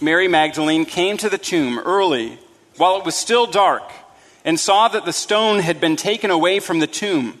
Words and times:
Mary 0.00 0.28
Magdalene 0.28 0.84
came 0.84 1.16
to 1.16 1.30
the 1.30 1.38
tomb 1.38 1.78
early 1.78 2.38
while 2.76 2.98
it 2.98 3.04
was 3.04 3.14
still 3.14 3.46
dark 3.46 3.90
and 4.44 4.60
saw 4.60 4.88
that 4.88 5.04
the 5.04 5.12
stone 5.12 5.60
had 5.60 5.80
been 5.80 5.96
taken 5.96 6.30
away 6.30 6.60
from 6.60 6.80
the 6.80 6.86
tomb. 6.86 7.40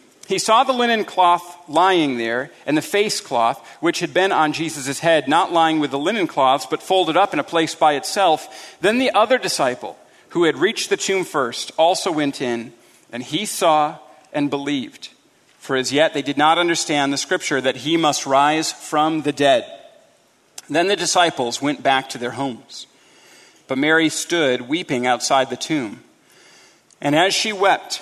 He 0.31 0.39
saw 0.39 0.63
the 0.63 0.71
linen 0.71 1.03
cloth 1.03 1.57
lying 1.67 2.17
there, 2.17 2.51
and 2.65 2.77
the 2.77 2.81
face 2.81 3.19
cloth, 3.19 3.67
which 3.81 3.99
had 3.99 4.13
been 4.13 4.31
on 4.31 4.53
Jesus' 4.53 4.99
head, 4.99 5.27
not 5.27 5.51
lying 5.51 5.81
with 5.81 5.91
the 5.91 5.99
linen 5.99 6.25
cloths, 6.25 6.65
but 6.65 6.81
folded 6.81 7.17
up 7.17 7.33
in 7.33 7.39
a 7.39 7.43
place 7.43 7.75
by 7.75 7.95
itself. 7.95 8.77
Then 8.79 8.97
the 8.97 9.11
other 9.11 9.37
disciple, 9.37 9.99
who 10.29 10.45
had 10.45 10.55
reached 10.55 10.89
the 10.89 10.95
tomb 10.95 11.25
first, 11.25 11.73
also 11.77 12.13
went 12.13 12.41
in, 12.41 12.71
and 13.11 13.21
he 13.21 13.45
saw 13.45 13.97
and 14.31 14.49
believed. 14.49 15.09
For 15.59 15.75
as 15.75 15.91
yet 15.91 16.13
they 16.13 16.21
did 16.21 16.37
not 16.37 16.57
understand 16.57 17.11
the 17.11 17.17
scripture 17.17 17.59
that 17.59 17.75
he 17.75 17.97
must 17.97 18.25
rise 18.25 18.71
from 18.71 19.23
the 19.23 19.33
dead. 19.33 19.65
Then 20.69 20.87
the 20.87 20.95
disciples 20.95 21.61
went 21.61 21.83
back 21.83 22.07
to 22.11 22.17
their 22.17 22.31
homes. 22.31 22.87
But 23.67 23.77
Mary 23.77 24.07
stood 24.07 24.69
weeping 24.69 25.05
outside 25.05 25.49
the 25.49 25.57
tomb. 25.57 26.05
And 27.01 27.17
as 27.17 27.33
she 27.33 27.51
wept, 27.51 28.01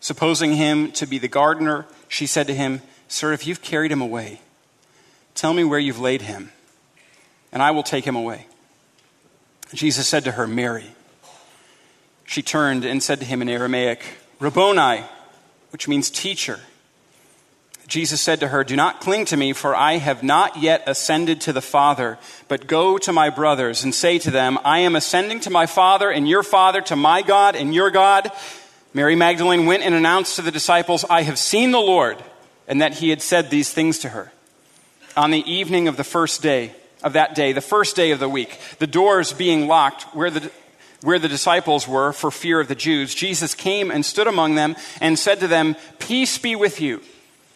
Supposing 0.00 0.54
him 0.54 0.92
to 0.92 1.06
be 1.06 1.18
the 1.18 1.28
gardener, 1.28 1.86
she 2.08 2.26
said 2.26 2.46
to 2.46 2.54
him, 2.54 2.82
Sir, 3.08 3.32
if 3.32 3.46
you've 3.46 3.62
carried 3.62 3.90
him 3.90 4.00
away, 4.00 4.40
tell 5.34 5.54
me 5.54 5.64
where 5.64 5.78
you've 5.78 5.98
laid 5.98 6.22
him, 6.22 6.52
and 7.52 7.62
I 7.62 7.70
will 7.70 7.82
take 7.82 8.04
him 8.04 8.16
away. 8.16 8.46
Jesus 9.74 10.06
said 10.06 10.24
to 10.24 10.32
her, 10.32 10.46
Mary. 10.46 10.92
She 12.24 12.42
turned 12.42 12.84
and 12.84 13.02
said 13.02 13.20
to 13.20 13.26
him 13.26 13.40
in 13.42 13.48
Aramaic, 13.48 14.02
Rabboni, 14.38 15.02
which 15.70 15.88
means 15.88 16.10
teacher. 16.10 16.60
Jesus 17.88 18.20
said 18.20 18.40
to 18.40 18.48
her, 18.48 18.64
Do 18.64 18.76
not 18.76 19.00
cling 19.00 19.24
to 19.26 19.36
me, 19.36 19.54
for 19.54 19.74
I 19.74 19.94
have 19.94 20.22
not 20.22 20.58
yet 20.58 20.82
ascended 20.86 21.40
to 21.42 21.54
the 21.54 21.62
Father, 21.62 22.18
but 22.46 22.66
go 22.66 22.98
to 22.98 23.12
my 23.14 23.30
brothers 23.30 23.82
and 23.82 23.94
say 23.94 24.18
to 24.18 24.30
them, 24.30 24.58
I 24.62 24.80
am 24.80 24.94
ascending 24.94 25.40
to 25.40 25.50
my 25.50 25.64
Father 25.64 26.10
and 26.10 26.28
your 26.28 26.42
Father, 26.42 26.82
to 26.82 26.96
my 26.96 27.22
God 27.22 27.56
and 27.56 27.74
your 27.74 27.90
God. 27.90 28.30
Mary 28.98 29.14
Magdalene 29.14 29.64
went 29.64 29.84
and 29.84 29.94
announced 29.94 30.34
to 30.34 30.42
the 30.42 30.50
disciples, 30.50 31.04
I 31.08 31.22
have 31.22 31.38
seen 31.38 31.70
the 31.70 31.78
Lord, 31.78 32.16
and 32.66 32.82
that 32.82 32.94
he 32.94 33.10
had 33.10 33.22
said 33.22 33.48
these 33.48 33.72
things 33.72 34.00
to 34.00 34.08
her. 34.08 34.32
On 35.16 35.30
the 35.30 35.48
evening 35.48 35.86
of 35.86 35.96
the 35.96 36.02
first 36.02 36.42
day 36.42 36.72
of 37.04 37.12
that 37.12 37.36
day, 37.36 37.52
the 37.52 37.60
first 37.60 37.94
day 37.94 38.10
of 38.10 38.18
the 38.18 38.28
week, 38.28 38.58
the 38.80 38.88
doors 38.88 39.32
being 39.32 39.68
locked 39.68 40.02
where 40.16 40.30
the, 40.30 40.50
where 41.02 41.20
the 41.20 41.28
disciples 41.28 41.86
were 41.86 42.12
for 42.12 42.32
fear 42.32 42.58
of 42.58 42.66
the 42.66 42.74
Jews, 42.74 43.14
Jesus 43.14 43.54
came 43.54 43.92
and 43.92 44.04
stood 44.04 44.26
among 44.26 44.56
them 44.56 44.74
and 45.00 45.16
said 45.16 45.38
to 45.38 45.46
them, 45.46 45.76
Peace 46.00 46.36
be 46.36 46.56
with 46.56 46.80
you. 46.80 47.00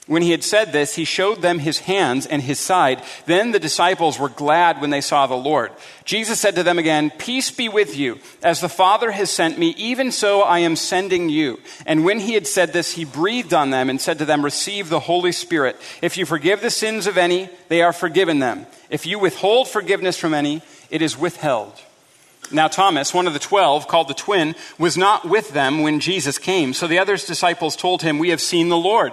When 0.09 0.23
he 0.23 0.33
had 0.33 0.43
said 0.43 0.73
this, 0.73 0.97
he 0.97 1.05
showed 1.05 1.43
them 1.43 1.61
his 1.61 1.79
hands 1.79 2.27
and 2.27 2.43
his 2.43 2.59
side. 2.59 3.05
Then 3.27 3.53
the 3.53 3.61
disciples 3.61 4.19
were 4.19 4.29
glad 4.29 4.81
when 4.81 4.91
they 4.91 5.01
saw 5.01 5.29
the 5.29 5.37
Lord. 5.37 5.71
Jesus 6.05 6.41
said 6.41 6.57
to 6.57 6.65
them 6.65 6.81
again, 6.81 7.13
Peace 7.19 7.53
be 7.53 7.69
with 7.69 7.97
you. 7.97 8.19
As 8.43 8.61
the 8.61 8.69
Father 8.69 9.13
has 9.13 9.31
sent 9.31 9.61
me, 9.61 9.69
even 9.79 10.11
so 10.11 10.43
I 10.43 10.59
am 10.59 10.75
sending 10.75 11.29
you. 11.29 11.61
And 11.87 12.05
when 12.05 12.19
he 12.19 12.35
had 12.35 12.49
said 12.49 12.73
this, 12.73 12.93
he 12.93 13.05
breathed 13.05 13.55
on 13.55 13.71
them 13.71 13.89
and 13.89 14.01
said 14.01 14.19
to 14.19 14.25
them, 14.25 14.45
Receive 14.45 14.89
the 14.89 14.99
Holy 14.99 15.31
Spirit. 15.31 15.77
If 16.03 16.17
you 16.17 16.27
forgive 16.27 16.63
the 16.63 16.71
sins 16.71 17.07
of 17.07 17.17
any, 17.17 17.49
they 17.69 17.81
are 17.81 17.93
forgiven 17.93 18.41
them. 18.41 18.67
If 18.91 19.07
you 19.07 19.21
withhold 19.21 19.69
forgiveness 19.69 20.19
from 20.19 20.35
any, 20.35 20.63
it 20.91 21.01
is 21.01 21.17
withheld. 21.17 21.81
Now, 22.51 22.67
Thomas, 22.67 23.15
one 23.15 23.29
of 23.29 23.33
the 23.35 23.39
twelve, 23.39 23.87
called 23.87 24.09
the 24.09 24.15
twin, 24.15 24.57
was 24.79 24.97
not 24.99 25.25
with 25.25 25.53
them 25.53 25.83
when 25.83 26.01
Jesus 26.01 26.39
came. 26.39 26.75
So 26.75 26.89
the 26.89 26.99
other 26.99 27.17
disciples 27.17 27.77
told 27.77 28.03
him, 28.03 28.19
We 28.19 28.31
have 28.31 28.41
seen 28.41 28.69
the 28.69 28.77
Lord. 28.77 29.13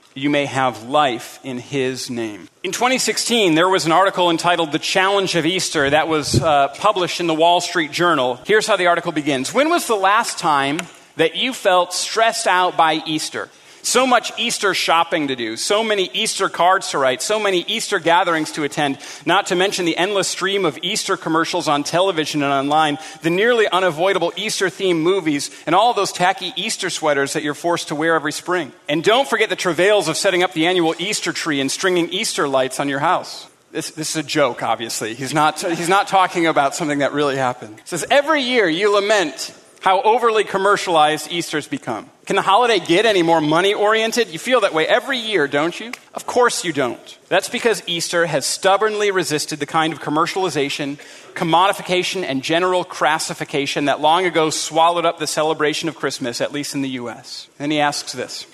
you 0.13 0.29
may 0.29 0.45
have 0.45 0.83
life 0.83 1.39
in 1.43 1.57
his 1.57 2.09
name. 2.09 2.49
In 2.63 2.71
2016, 2.71 3.55
there 3.55 3.69
was 3.69 3.85
an 3.85 3.91
article 3.91 4.29
entitled 4.29 4.71
The 4.71 4.79
Challenge 4.79 5.35
of 5.35 5.45
Easter 5.45 5.89
that 5.89 6.07
was 6.07 6.39
uh, 6.39 6.69
published 6.69 7.19
in 7.19 7.27
the 7.27 7.33
Wall 7.33 7.61
Street 7.61 7.91
Journal. 7.91 8.39
Here's 8.45 8.67
how 8.67 8.77
the 8.77 8.87
article 8.87 9.11
begins 9.11 9.53
When 9.53 9.69
was 9.69 9.87
the 9.87 9.95
last 9.95 10.37
time 10.37 10.79
that 11.15 11.35
you 11.35 11.53
felt 11.53 11.93
stressed 11.93 12.47
out 12.47 12.75
by 12.77 13.01
Easter? 13.05 13.49
So 13.83 14.05
much 14.05 14.31
Easter 14.37 14.73
shopping 14.73 15.29
to 15.29 15.35
do, 15.35 15.57
so 15.57 15.83
many 15.83 16.09
Easter 16.13 16.49
cards 16.49 16.91
to 16.91 16.97
write, 16.97 17.21
so 17.21 17.39
many 17.39 17.61
Easter 17.67 17.99
gatherings 17.99 18.51
to 18.53 18.63
attend, 18.63 18.99
not 19.25 19.47
to 19.47 19.55
mention 19.55 19.85
the 19.85 19.97
endless 19.97 20.27
stream 20.27 20.65
of 20.65 20.77
Easter 20.81 21.17
commercials 21.17 21.67
on 21.67 21.83
television 21.83 22.43
and 22.43 22.51
online, 22.51 22.97
the 23.21 23.29
nearly 23.29 23.67
unavoidable 23.67 24.31
Easter 24.35 24.67
themed 24.67 25.01
movies, 25.01 25.49
and 25.65 25.73
all 25.73 25.93
those 25.93 26.11
tacky 26.11 26.53
Easter 26.55 26.89
sweaters 26.89 27.33
that 27.33 27.43
you're 27.43 27.53
forced 27.53 27.87
to 27.87 27.95
wear 27.95 28.15
every 28.15 28.31
spring. 28.31 28.71
And 28.87 29.03
don't 29.03 29.27
forget 29.27 29.49
the 29.49 29.55
travails 29.55 30.07
of 30.07 30.17
setting 30.17 30.43
up 30.43 30.53
the 30.53 30.67
annual 30.67 30.93
Easter 30.99 31.33
tree 31.33 31.59
and 31.59 31.71
stringing 31.71 32.09
Easter 32.09 32.47
lights 32.47 32.79
on 32.79 32.87
your 32.87 32.99
house. 32.99 33.47
This, 33.71 33.91
this, 33.91 34.11
is 34.11 34.15
a 34.17 34.23
joke, 34.23 34.63
obviously. 34.63 35.13
He's 35.13 35.33
not, 35.33 35.61
he's 35.61 35.87
not 35.87 36.07
talking 36.07 36.45
about 36.45 36.75
something 36.75 36.99
that 36.99 37.13
really 37.13 37.37
happened. 37.37 37.79
He 37.79 37.85
says, 37.85 38.05
Every 38.11 38.41
year 38.41 38.67
you 38.67 38.93
lament 38.93 39.53
how 39.81 39.99
overly 40.03 40.43
commercialized 40.43 41.31
Easter's 41.31 41.67
become. 41.67 42.07
Can 42.27 42.35
the 42.35 42.43
holiday 42.43 42.79
get 42.79 43.07
any 43.07 43.23
more 43.23 43.41
money 43.41 43.73
oriented? 43.73 44.29
You 44.29 44.37
feel 44.37 44.61
that 44.61 44.75
way 44.75 44.87
every 44.87 45.17
year, 45.17 45.47
don't 45.47 45.77
you? 45.77 45.91
Of 46.13 46.27
course 46.27 46.63
you 46.63 46.71
don't. 46.71 47.17
That's 47.29 47.49
because 47.49 47.81
Easter 47.87 48.27
has 48.27 48.45
stubbornly 48.45 49.09
resisted 49.09 49.59
the 49.59 49.65
kind 49.65 49.91
of 49.91 49.99
commercialization, 49.99 50.99
commodification, 51.33 52.23
and 52.23 52.43
general 52.43 52.85
crassification 52.85 53.85
that 53.85 53.99
long 53.99 54.25
ago 54.25 54.51
swallowed 54.51 55.05
up 55.05 55.17
the 55.17 55.25
celebration 55.25 55.89
of 55.89 55.95
Christmas, 55.95 56.41
at 56.41 56.53
least 56.53 56.75
in 56.75 56.83
the 56.83 56.89
U.S. 56.89 57.49
And 57.57 57.71
he 57.71 57.79
asks 57.79 58.13
this 58.13 58.45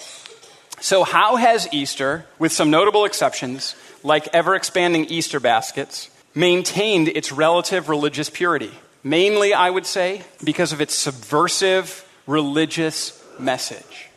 So, 0.79 1.03
how 1.03 1.35
has 1.35 1.67
Easter, 1.73 2.25
with 2.39 2.53
some 2.53 2.71
notable 2.71 3.03
exceptions, 3.03 3.75
like 4.01 4.29
ever 4.33 4.55
expanding 4.55 5.03
Easter 5.05 5.41
baskets, 5.41 6.09
maintained 6.33 7.09
its 7.09 7.33
relative 7.33 7.89
religious 7.89 8.29
purity? 8.29 8.71
Mainly, 9.03 9.53
I 9.53 9.69
would 9.69 9.85
say, 9.85 10.23
because 10.43 10.73
of 10.73 10.81
its 10.81 10.93
subversive 10.93 12.03
religious 12.25 13.23
message 13.39 14.09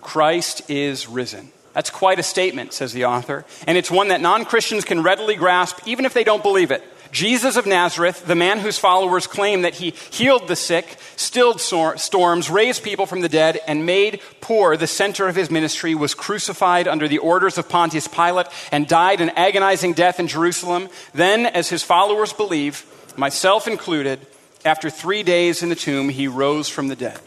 Christ 0.00 0.68
is 0.70 1.08
risen. 1.08 1.52
That's 1.74 1.90
quite 1.90 2.18
a 2.18 2.22
statement, 2.22 2.72
says 2.72 2.92
the 2.92 3.06
author, 3.06 3.46
and 3.66 3.78
it's 3.78 3.90
one 3.90 4.08
that 4.08 4.20
non 4.20 4.44
Christians 4.44 4.84
can 4.84 5.02
readily 5.02 5.36
grasp 5.36 5.80
even 5.86 6.04
if 6.04 6.12
they 6.12 6.24
don't 6.24 6.42
believe 6.42 6.70
it. 6.70 6.82
Jesus 7.12 7.56
of 7.56 7.66
Nazareth, 7.66 8.24
the 8.26 8.34
man 8.34 8.58
whose 8.58 8.78
followers 8.78 9.26
claim 9.26 9.62
that 9.62 9.74
he 9.74 9.90
healed 10.10 10.48
the 10.48 10.56
sick, 10.56 10.96
stilled 11.16 11.60
storms, 11.60 12.50
raised 12.50 12.82
people 12.82 13.04
from 13.04 13.20
the 13.20 13.28
dead, 13.28 13.60
and 13.66 13.84
made 13.84 14.22
poor 14.40 14.78
the 14.78 14.86
center 14.86 15.28
of 15.28 15.36
his 15.36 15.50
ministry, 15.50 15.94
was 15.94 16.14
crucified 16.14 16.88
under 16.88 17.06
the 17.06 17.18
orders 17.18 17.58
of 17.58 17.68
Pontius 17.68 18.08
Pilate 18.08 18.46
and 18.72 18.88
died 18.88 19.20
an 19.20 19.28
agonizing 19.30 19.92
death 19.92 20.18
in 20.18 20.26
Jerusalem. 20.26 20.88
Then, 21.12 21.44
as 21.44 21.68
his 21.68 21.82
followers 21.82 22.32
believe, 22.32 22.86
myself 23.16 23.66
included, 23.66 24.26
after 24.64 24.90
three 24.90 25.22
days 25.22 25.62
in 25.62 25.68
the 25.68 25.74
tomb, 25.74 26.08
he 26.08 26.28
rose 26.28 26.68
from 26.68 26.88
the 26.88 26.96
dead. 26.96 27.18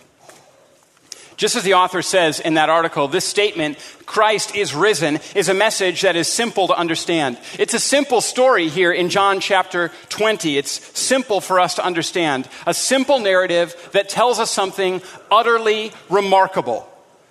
Just 1.37 1.57
as 1.57 1.63
the 1.63 1.73
author 1.73 2.01
says 2.01 2.39
in 2.39 2.53
that 2.53 2.69
article, 2.69 3.09
this 3.09 3.25
statement, 3.25 3.77
Christ 4.05 4.55
is 4.55 4.73
risen, 4.73 5.19
is 5.35 5.49
a 5.49 5.53
message 5.53 6.01
that 6.01 6.15
is 6.15 6.29
simple 6.29 6.67
to 6.67 6.77
understand. 6.77 7.37
It's 7.59 7.73
a 7.73 7.79
simple 7.79 8.21
story 8.21 8.69
here 8.69 8.93
in 8.93 9.09
John 9.09 9.41
chapter 9.41 9.91
20. 10.09 10.57
It's 10.57 10.97
simple 10.97 11.41
for 11.41 11.59
us 11.59 11.75
to 11.75 11.83
understand. 11.83 12.47
A 12.65 12.73
simple 12.73 13.19
narrative 13.19 13.75
that 13.91 14.07
tells 14.07 14.39
us 14.39 14.49
something 14.49 15.01
utterly 15.29 15.91
remarkable. 16.09 16.89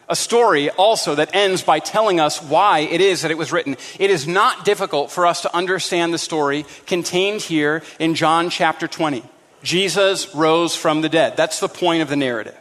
A 0.09 0.17
story 0.17 0.69
also 0.71 1.15
that 1.15 1.35
ends 1.35 1.63
by 1.63 1.79
telling 1.79 2.21
us 2.21 2.43
why 2.43 2.81
it 2.81 3.01
is 3.01 3.23
that 3.23 3.31
it 3.31 3.39
was 3.39 3.53
written. 3.53 3.77
It 3.99 4.11
is 4.11 4.27
not 4.27 4.65
difficult 4.65 5.11
for 5.11 5.27
us 5.27 5.43
to 5.43 5.57
understand 5.57 6.13
the 6.13 6.19
story 6.19 6.67
contained 6.87 7.41
here 7.41 7.83
in 7.99 8.15
John 8.15 8.51
chapter 8.51 8.87
20. 8.87 9.23
Jesus 9.63 10.35
rose 10.35 10.77
from 10.77 11.01
the 11.01 11.09
dead. 11.09 11.37
That's 11.37 11.61
the 11.61 11.69
point 11.69 12.03
of 12.03 12.09
the 12.09 12.17
narrative. 12.17 12.59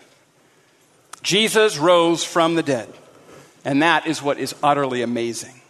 Jesus 1.21 1.77
rose 1.77 2.23
from 2.23 2.55
the 2.55 2.63
dead. 2.63 2.87
And 3.65 3.81
that 3.81 4.07
is 4.07 4.21
what 4.21 4.39
is 4.39 4.55
utterly 4.63 5.01
amazing. 5.01 5.61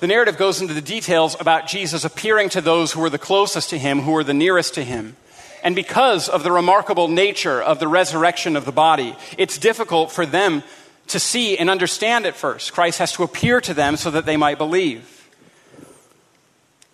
The 0.00 0.06
narrative 0.06 0.36
goes 0.36 0.60
into 0.60 0.74
the 0.74 0.82
details 0.82 1.36
about 1.40 1.66
Jesus 1.66 2.04
appearing 2.04 2.50
to 2.50 2.60
those 2.60 2.92
who 2.92 3.00
were 3.00 3.10
the 3.10 3.18
closest 3.18 3.70
to 3.70 3.78
him, 3.78 4.00
who 4.00 4.12
were 4.12 4.24
the 4.24 4.34
nearest 4.34 4.74
to 4.74 4.84
him. 4.84 5.16
And 5.64 5.74
because 5.74 6.28
of 6.28 6.42
the 6.42 6.52
remarkable 6.52 7.08
nature 7.08 7.60
of 7.60 7.80
the 7.80 7.88
resurrection 7.88 8.54
of 8.54 8.66
the 8.66 8.72
body, 8.72 9.16
it's 9.38 9.56
difficult 9.56 10.12
for 10.12 10.26
them 10.26 10.62
to 11.06 11.18
see 11.18 11.56
and 11.56 11.70
understand 11.70 12.26
at 12.26 12.36
first. 12.36 12.74
Christ 12.74 12.98
has 12.98 13.12
to 13.12 13.22
appear 13.22 13.62
to 13.62 13.72
them 13.72 13.96
so 13.96 14.10
that 14.10 14.26
they 14.26 14.36
might 14.36 14.58
believe. 14.58 15.26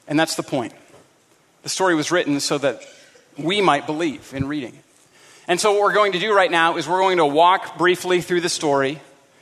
And 0.06 0.19
that's 0.19 0.37
the 0.37 0.44
point. 0.44 0.72
The 1.64 1.69
story 1.69 1.96
was 1.96 2.12
written 2.12 2.38
so 2.38 2.58
that 2.58 2.82
we 3.37 3.61
might 3.61 3.87
believe 3.87 4.32
in 4.34 4.46
reading. 4.46 4.78
And 5.49 5.61
so, 5.61 5.73
what 5.73 5.81
we're 5.81 5.93
going 5.93 6.12
to 6.12 6.20
do 6.20 6.32
right 6.32 6.50
now 6.50 6.76
is 6.76 6.88
we're 6.88 7.00
going 7.00 7.19
to 7.19 7.26
walk 7.26 7.76
briefly 7.76 8.20
through 8.20 8.40
the 8.40 8.49
story, 8.49 9.00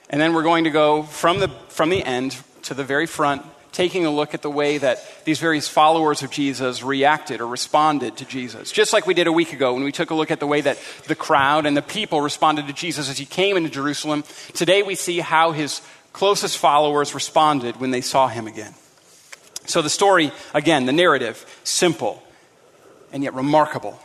and 0.09 0.19
then 0.21 0.33
we're 0.33 0.43
going 0.43 0.65
to 0.65 0.71
go 0.71 1.03
from 1.03 1.39
the, 1.39 1.49
from 1.69 1.91
the 1.91 2.03
end 2.03 2.37
to 2.63 2.75
the 2.75 2.85
very 2.85 3.07
front, 3.07 3.43
taking 3.73 4.07
a 4.07 4.11
look 4.11 4.35
at 4.35 4.43
the 4.43 4.51
way 4.51 4.79
that 4.79 4.99
these 5.25 5.39
various 5.39 5.69
followers 5.69 6.23
of 6.23 6.31
Jesus 6.31 6.83
reacted 6.83 7.41
or 7.41 7.47
responded 7.47 8.17
to 8.17 8.25
Jesus. 8.25 8.73
Just 8.73 8.93
like 8.93 9.07
we 9.07 9.15
did 9.15 9.27
a 9.27 9.33
week 9.33 9.53
ago 9.53 9.75
when 9.75 9.85
we 9.85 9.93
took 9.93 10.11
a 10.11 10.15
look 10.15 10.31
at 10.31 10.41
the 10.41 10.47
way 10.47 10.61
that 10.61 10.79
the 11.07 11.15
crowd 11.15 11.67
and 11.67 11.77
the 11.77 11.83
people 11.83 12.21
responded 12.21 12.67
to 12.67 12.73
Jesus 12.73 13.09
as 13.09 13.19
he 13.19 13.25
came 13.25 13.57
into 13.57 13.71
Jerusalem. 13.71 14.25
Today, 14.55 14.83
we 14.83 14.95
see 14.95 15.21
how 15.21 15.53
his 15.53 15.83
closest 16.13 16.59
followers 16.59 17.15
responded 17.15 17.81
when 17.81 17.91
they 17.91 18.01
saw 18.01 18.29
him 18.29 18.47
again. 18.47 18.75
So, 19.67 19.83
the 19.83 19.91
story, 19.91 20.33
again, 20.55 20.87
the 20.87 20.93
narrative, 20.93 21.45
simple 21.63 22.23
and 23.13 23.23
yet 23.23 23.35
remarkable. 23.35 23.99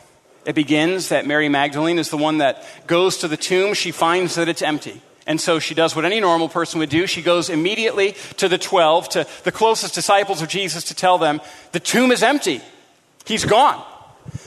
It 0.44 0.54
begins 0.54 1.08
that 1.08 1.26
Mary 1.26 1.48
Magdalene 1.48 1.98
is 1.98 2.10
the 2.10 2.16
one 2.16 2.38
that 2.38 2.64
goes 2.86 3.18
to 3.18 3.28
the 3.28 3.36
tomb. 3.36 3.74
She 3.74 3.90
finds 3.90 4.34
that 4.34 4.48
it's 4.48 4.62
empty. 4.62 5.00
And 5.26 5.40
so 5.40 5.58
she 5.58 5.74
does 5.74 5.96
what 5.96 6.04
any 6.04 6.20
normal 6.20 6.48
person 6.48 6.80
would 6.80 6.90
do. 6.90 7.06
She 7.06 7.22
goes 7.22 7.48
immediately 7.48 8.14
to 8.36 8.48
the 8.48 8.58
12, 8.58 9.08
to 9.10 9.26
the 9.44 9.52
closest 9.52 9.94
disciples 9.94 10.42
of 10.42 10.48
Jesus, 10.48 10.84
to 10.84 10.94
tell 10.94 11.18
them, 11.18 11.40
the 11.72 11.80
tomb 11.80 12.12
is 12.12 12.22
empty. 12.22 12.60
He's 13.24 13.44
gone. 13.44 13.82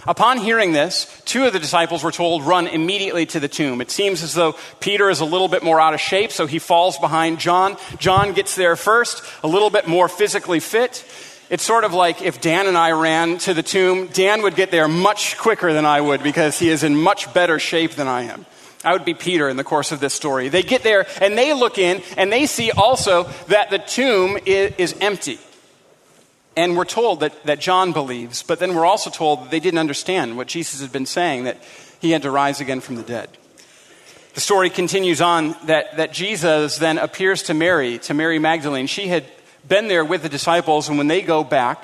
Upon 0.07 0.38
hearing 0.38 0.71
this, 0.71 1.21
two 1.25 1.45
of 1.45 1.53
the 1.53 1.59
disciples 1.59 2.03
were 2.03 2.12
told, 2.12 2.44
run 2.44 2.68
immediately 2.68 3.25
to 3.27 3.39
the 3.39 3.47
tomb. 3.47 3.81
It 3.81 3.91
seems 3.91 4.24
as 4.24 4.33
though 4.33 4.56
Peter 4.79 5.09
is 5.09 5.19
a 5.19 5.25
little 5.25 5.47
bit 5.47 5.63
more 5.63 5.79
out 5.79 5.94
of 5.94 6.00
shape, 6.00 6.31
so 6.31 6.45
he 6.45 6.59
falls 6.59 6.97
behind 6.97 7.39
John. 7.39 7.77
John 8.00 8.33
gets 8.33 8.56
there 8.56 8.75
first, 8.75 9.23
a 9.44 9.47
little 9.47 9.69
bit 9.69 9.87
more 9.87 10.07
physically 10.07 10.59
fit. 10.59 11.06
It's 11.49 11.63
sort 11.63 11.83
of 11.83 11.94
like 11.94 12.21
if 12.21 12.42
Dan 12.42 12.68
and 12.68 12.78
I 12.78 12.92
ran 12.92 13.37
to 13.40 13.54
the 13.54 13.63
tomb, 13.63 14.07
Dan 14.07 14.42
would 14.42 14.56
get 14.56 14.71
there 14.71 14.87
much 14.87 15.37
quicker 15.37 15.73
than 15.73 15.85
I 15.85 16.02
would 16.02 16.23
because 16.23 16.59
he 16.59 16.69
is 16.69 16.83
in 16.83 16.97
much 16.97 17.33
better 17.33 17.59
shape 17.59 17.92
than 17.92 18.07
I 18.07 18.23
am. 18.23 18.45
I 18.84 18.94
would 18.94 19.06
be 19.06 19.14
Peter 19.14 19.50
in 19.50 19.57
the 19.57 19.64
course 19.64 19.92
of 19.92 20.00
this 20.00 20.14
story. 20.14 20.50
They 20.50 20.64
get 20.64 20.84
there 20.84 21.07
and 21.22 21.38
they 21.38 21.54
look 21.54 21.78
in 21.78 22.02
and 22.16 22.31
they 22.31 22.46
see 22.46 22.72
also 22.72 23.24
that 23.48 23.69
the 23.69 23.80
tomb 23.80 24.38
is, 24.46 24.96
empty. 25.02 25.40
And 26.56 26.76
we're 26.76 26.86
told 26.86 27.19
that, 27.19 27.46
that 27.46 27.60
John 27.60 27.92
believes, 27.92 28.44
but 28.44 28.60
then 28.60 28.76
we're 28.76 28.86
also 28.86 29.10
told 29.10 29.44
that 29.44 29.52
they 29.52 29.60
didn't 29.60 29.80
understand 29.80 30.38
what 30.38 30.48
Jesus 30.48 30.81
had 30.81 30.92
been 30.92 31.06
saying, 31.06 31.44
that 31.44 31.62
he 32.00 32.12
had 32.12 32.24
to 32.24 32.31
rise 32.31 32.62
again 32.62 32.80
from 32.80 32.96
the 32.96 33.04
dead. 33.04 33.30
The 34.34 34.42
story 34.42 34.69
continues 34.69 35.22
on 35.22 35.56
that, 35.66 35.98
that 35.98 36.14
Jesus 36.14 36.78
then 36.78 37.00
appears 37.00 37.44
to 37.44 37.54
Mary, 37.54 37.98
to 38.00 38.14
Mary 38.14 38.38
Magdalene. 38.40 38.88
She 38.88 39.07
had 39.07 39.26
been 39.68 39.88
there 39.88 40.06
with 40.06 40.22
the 40.22 40.30
disciples, 40.30 40.90
and 40.90 40.98
when 40.98 41.07
they 41.07 41.22
go 41.22 41.44
back 41.44 41.84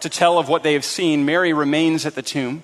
to 0.00 0.10
tell 0.10 0.38
of 0.38 0.48
what 0.48 0.62
they 0.62 0.74
have 0.74 0.84
seen, 0.84 1.24
Mary 1.24 1.52
remains 1.54 2.04
at 2.04 2.14
the 2.14 2.22
tomb. 2.22 2.62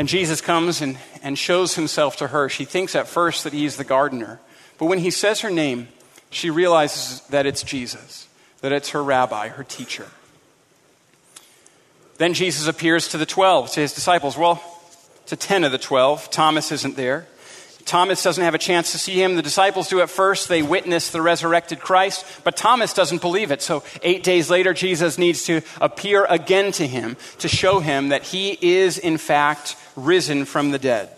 And 0.00 0.08
Jesus 0.08 0.40
comes 0.40 0.80
and, 0.80 0.96
and 1.22 1.36
shows 1.36 1.74
himself 1.74 2.16
to 2.16 2.28
her. 2.28 2.48
She 2.48 2.64
thinks 2.64 2.96
at 2.96 3.06
first 3.06 3.44
that 3.44 3.52
he's 3.52 3.76
the 3.76 3.84
gardener. 3.84 4.40
But 4.78 4.86
when 4.86 4.98
he 4.98 5.10
says 5.10 5.42
her 5.42 5.50
name, 5.50 5.88
she 6.30 6.48
realizes 6.48 7.20
that 7.28 7.44
it's 7.44 7.62
Jesus, 7.62 8.26
that 8.62 8.72
it's 8.72 8.88
her 8.92 9.04
rabbi, 9.04 9.48
her 9.48 9.62
teacher. 9.62 10.06
Then 12.16 12.32
Jesus 12.32 12.66
appears 12.66 13.08
to 13.08 13.18
the 13.18 13.26
12, 13.26 13.72
to 13.72 13.80
his 13.80 13.92
disciples. 13.92 14.38
Well, 14.38 14.62
to 15.26 15.36
10 15.36 15.64
of 15.64 15.70
the 15.70 15.76
12. 15.76 16.30
Thomas 16.30 16.72
isn't 16.72 16.96
there. 16.96 17.26
Thomas 17.84 18.22
doesn't 18.22 18.42
have 18.42 18.54
a 18.54 18.58
chance 18.58 18.92
to 18.92 18.98
see 18.98 19.20
him. 19.20 19.36
The 19.36 19.42
disciples 19.42 19.88
do 19.88 20.00
at 20.00 20.10
first. 20.10 20.48
They 20.48 20.62
witness 20.62 21.10
the 21.10 21.22
resurrected 21.22 21.80
Christ, 21.80 22.24
but 22.44 22.56
Thomas 22.56 22.92
doesn't 22.92 23.20
believe 23.20 23.50
it. 23.50 23.62
So, 23.62 23.82
eight 24.02 24.22
days 24.22 24.50
later, 24.50 24.72
Jesus 24.72 25.18
needs 25.18 25.44
to 25.44 25.62
appear 25.80 26.24
again 26.24 26.72
to 26.72 26.86
him 26.86 27.16
to 27.38 27.48
show 27.48 27.80
him 27.80 28.10
that 28.10 28.22
he 28.22 28.58
is, 28.60 28.98
in 28.98 29.18
fact, 29.18 29.76
risen 29.96 30.44
from 30.44 30.70
the 30.70 30.78
dead. 30.78 31.10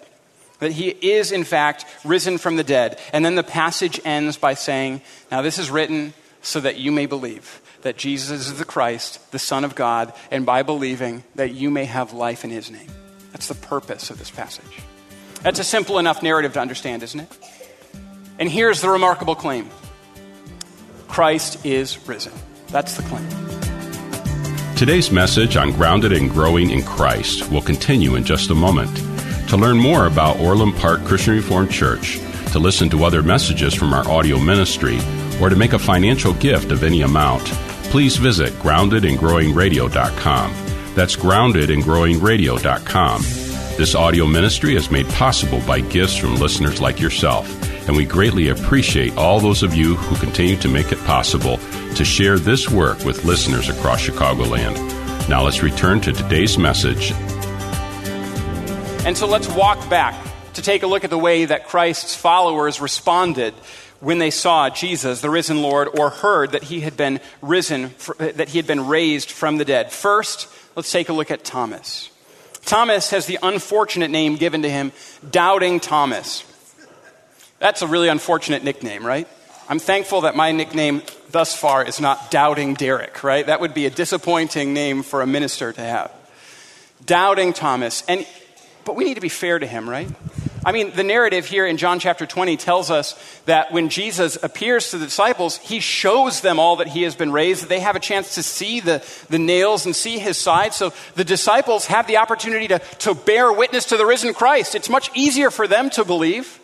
That 0.60 0.72
he 0.72 0.88
is, 0.88 1.32
in 1.32 1.44
fact, 1.44 1.84
risen 2.04 2.38
from 2.38 2.56
the 2.56 2.64
dead. 2.64 2.98
And 3.12 3.24
then 3.24 3.34
the 3.34 3.42
passage 3.42 4.00
ends 4.04 4.36
by 4.36 4.54
saying, 4.54 5.02
Now, 5.30 5.42
this 5.42 5.58
is 5.58 5.70
written 5.70 6.14
so 6.42 6.60
that 6.60 6.78
you 6.78 6.92
may 6.92 7.06
believe 7.06 7.60
that 7.82 7.96
Jesus 7.96 8.48
is 8.48 8.58
the 8.58 8.64
Christ, 8.64 9.32
the 9.32 9.38
Son 9.38 9.64
of 9.64 9.74
God, 9.74 10.12
and 10.30 10.46
by 10.46 10.62
believing 10.62 11.24
that 11.34 11.52
you 11.52 11.70
may 11.70 11.84
have 11.84 12.12
life 12.12 12.44
in 12.44 12.50
his 12.50 12.70
name. 12.70 12.88
That's 13.32 13.48
the 13.48 13.54
purpose 13.54 14.10
of 14.10 14.18
this 14.18 14.30
passage. 14.30 14.82
That's 15.42 15.58
a 15.58 15.64
simple 15.64 15.98
enough 15.98 16.22
narrative 16.22 16.52
to 16.54 16.60
understand, 16.60 17.02
isn't 17.02 17.20
it? 17.20 17.28
And 18.38 18.48
here's 18.48 18.80
the 18.80 18.88
remarkable 18.88 19.34
claim 19.34 19.68
Christ 21.08 21.66
is 21.66 21.98
risen. 22.08 22.32
That's 22.68 22.96
the 22.96 23.02
claim. 23.02 23.28
Today's 24.76 25.10
message 25.12 25.56
on 25.56 25.72
Grounded 25.72 26.12
and 26.12 26.30
Growing 26.30 26.70
in 26.70 26.82
Christ 26.82 27.50
will 27.50 27.62
continue 27.62 28.14
in 28.16 28.24
just 28.24 28.50
a 28.50 28.54
moment. 28.54 28.96
To 29.48 29.56
learn 29.56 29.76
more 29.76 30.06
about 30.06 30.38
Orland 30.40 30.74
Park 30.76 31.04
Christian 31.04 31.34
Reformed 31.34 31.70
Church, 31.70 32.18
to 32.52 32.58
listen 32.58 32.88
to 32.90 33.04
other 33.04 33.22
messages 33.22 33.74
from 33.74 33.92
our 33.92 34.08
audio 34.08 34.38
ministry, 34.38 34.98
or 35.40 35.48
to 35.50 35.56
make 35.56 35.72
a 35.72 35.78
financial 35.78 36.34
gift 36.34 36.72
of 36.72 36.82
any 36.82 37.02
amount, 37.02 37.44
please 37.90 38.16
visit 38.16 38.52
groundedandgrowingradio.com. 38.54 40.52
That's 40.94 41.16
groundedandgrowingradio.com. 41.16 43.41
This 43.78 43.94
audio 43.94 44.26
ministry 44.26 44.76
is 44.76 44.90
made 44.90 45.08
possible 45.08 45.60
by 45.66 45.80
gifts 45.80 46.14
from 46.14 46.36
listeners 46.36 46.78
like 46.80 47.00
yourself, 47.00 47.48
and 47.88 47.96
we 47.96 48.04
greatly 48.04 48.50
appreciate 48.50 49.16
all 49.16 49.40
those 49.40 49.62
of 49.62 49.74
you 49.74 49.96
who 49.96 50.14
continue 50.16 50.56
to 50.58 50.68
make 50.68 50.92
it 50.92 51.02
possible 51.04 51.56
to 51.96 52.04
share 52.04 52.38
this 52.38 52.68
work 52.68 53.02
with 53.02 53.24
listeners 53.24 53.70
across 53.70 54.06
Chicagoland. 54.06 54.76
Now 55.26 55.42
let's 55.42 55.62
return 55.62 56.02
to 56.02 56.12
today's 56.12 56.58
message. 56.58 57.12
And 59.06 59.16
so 59.16 59.26
let's 59.26 59.48
walk 59.48 59.88
back 59.88 60.22
to 60.52 60.62
take 60.62 60.82
a 60.82 60.86
look 60.86 61.02
at 61.02 61.10
the 61.10 61.18
way 61.18 61.46
that 61.46 61.66
Christ's 61.66 62.14
followers 62.14 62.78
responded 62.78 63.54
when 64.00 64.18
they 64.18 64.30
saw 64.30 64.68
Jesus, 64.68 65.22
the 65.22 65.30
risen 65.30 65.62
Lord, 65.62 65.88
or 65.98 66.10
heard 66.10 66.52
that 66.52 66.62
he 66.62 66.80
had 66.80 66.96
been 66.96 67.20
risen, 67.40 67.94
that 68.18 68.50
he 68.50 68.58
had 68.58 68.66
been 68.66 68.86
raised 68.86 69.30
from 69.30 69.56
the 69.56 69.64
dead. 69.64 69.90
First, 69.90 70.46
let's 70.76 70.92
take 70.92 71.08
a 71.08 71.14
look 71.14 71.30
at 71.30 71.42
Thomas. 71.42 72.10
Thomas 72.64 73.10
has 73.10 73.26
the 73.26 73.38
unfortunate 73.42 74.10
name 74.10 74.36
given 74.36 74.62
to 74.62 74.70
him, 74.70 74.92
Doubting 75.30 75.80
Thomas. 75.80 76.44
That's 77.58 77.82
a 77.82 77.86
really 77.86 78.08
unfortunate 78.08 78.64
nickname, 78.64 79.04
right? 79.06 79.28
I'm 79.68 79.78
thankful 79.78 80.22
that 80.22 80.36
my 80.36 80.52
nickname 80.52 81.02
thus 81.30 81.56
far 81.56 81.84
is 81.84 82.00
not 82.00 82.30
Doubting 82.30 82.74
Derek, 82.74 83.22
right? 83.24 83.46
That 83.46 83.60
would 83.60 83.74
be 83.74 83.86
a 83.86 83.90
disappointing 83.90 84.74
name 84.74 85.02
for 85.02 85.22
a 85.22 85.26
minister 85.26 85.72
to 85.72 85.80
have. 85.80 86.12
Doubting 87.04 87.52
Thomas. 87.52 88.02
And 88.08 88.26
but 88.84 88.96
we 88.96 89.04
need 89.04 89.14
to 89.14 89.20
be 89.20 89.28
fair 89.28 89.58
to 89.58 89.66
him, 89.66 89.88
right? 89.88 90.08
I 90.64 90.70
mean, 90.70 90.92
the 90.92 91.02
narrative 91.02 91.46
here 91.46 91.66
in 91.66 91.76
John 91.76 91.98
chapter 91.98 92.24
20 92.24 92.56
tells 92.56 92.88
us 92.88 93.18
that 93.46 93.72
when 93.72 93.88
Jesus 93.88 94.38
appears 94.40 94.90
to 94.90 94.98
the 94.98 95.06
disciples, 95.06 95.58
he 95.58 95.80
shows 95.80 96.40
them 96.40 96.60
all 96.60 96.76
that 96.76 96.86
he 96.86 97.02
has 97.02 97.16
been 97.16 97.32
raised, 97.32 97.62
that 97.62 97.68
they 97.68 97.80
have 97.80 97.96
a 97.96 98.00
chance 98.00 98.36
to 98.36 98.44
see 98.44 98.78
the, 98.78 99.04
the 99.28 99.40
nails 99.40 99.86
and 99.86 99.96
see 99.96 100.20
his 100.20 100.38
side. 100.38 100.72
So 100.72 100.92
the 101.16 101.24
disciples 101.24 101.86
have 101.86 102.06
the 102.06 102.18
opportunity 102.18 102.68
to, 102.68 102.78
to 103.00 103.14
bear 103.14 103.52
witness 103.52 103.86
to 103.86 103.96
the 103.96 104.06
risen 104.06 104.34
Christ. 104.34 104.76
It's 104.76 104.88
much 104.88 105.10
easier 105.16 105.50
for 105.50 105.66
them 105.66 105.90
to 105.90 106.04
believe. 106.04 106.60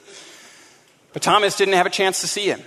But 1.12 1.22
Thomas 1.22 1.56
didn't 1.56 1.74
have 1.74 1.86
a 1.86 1.90
chance 1.90 2.20
to 2.20 2.28
see 2.28 2.46
him. 2.46 2.62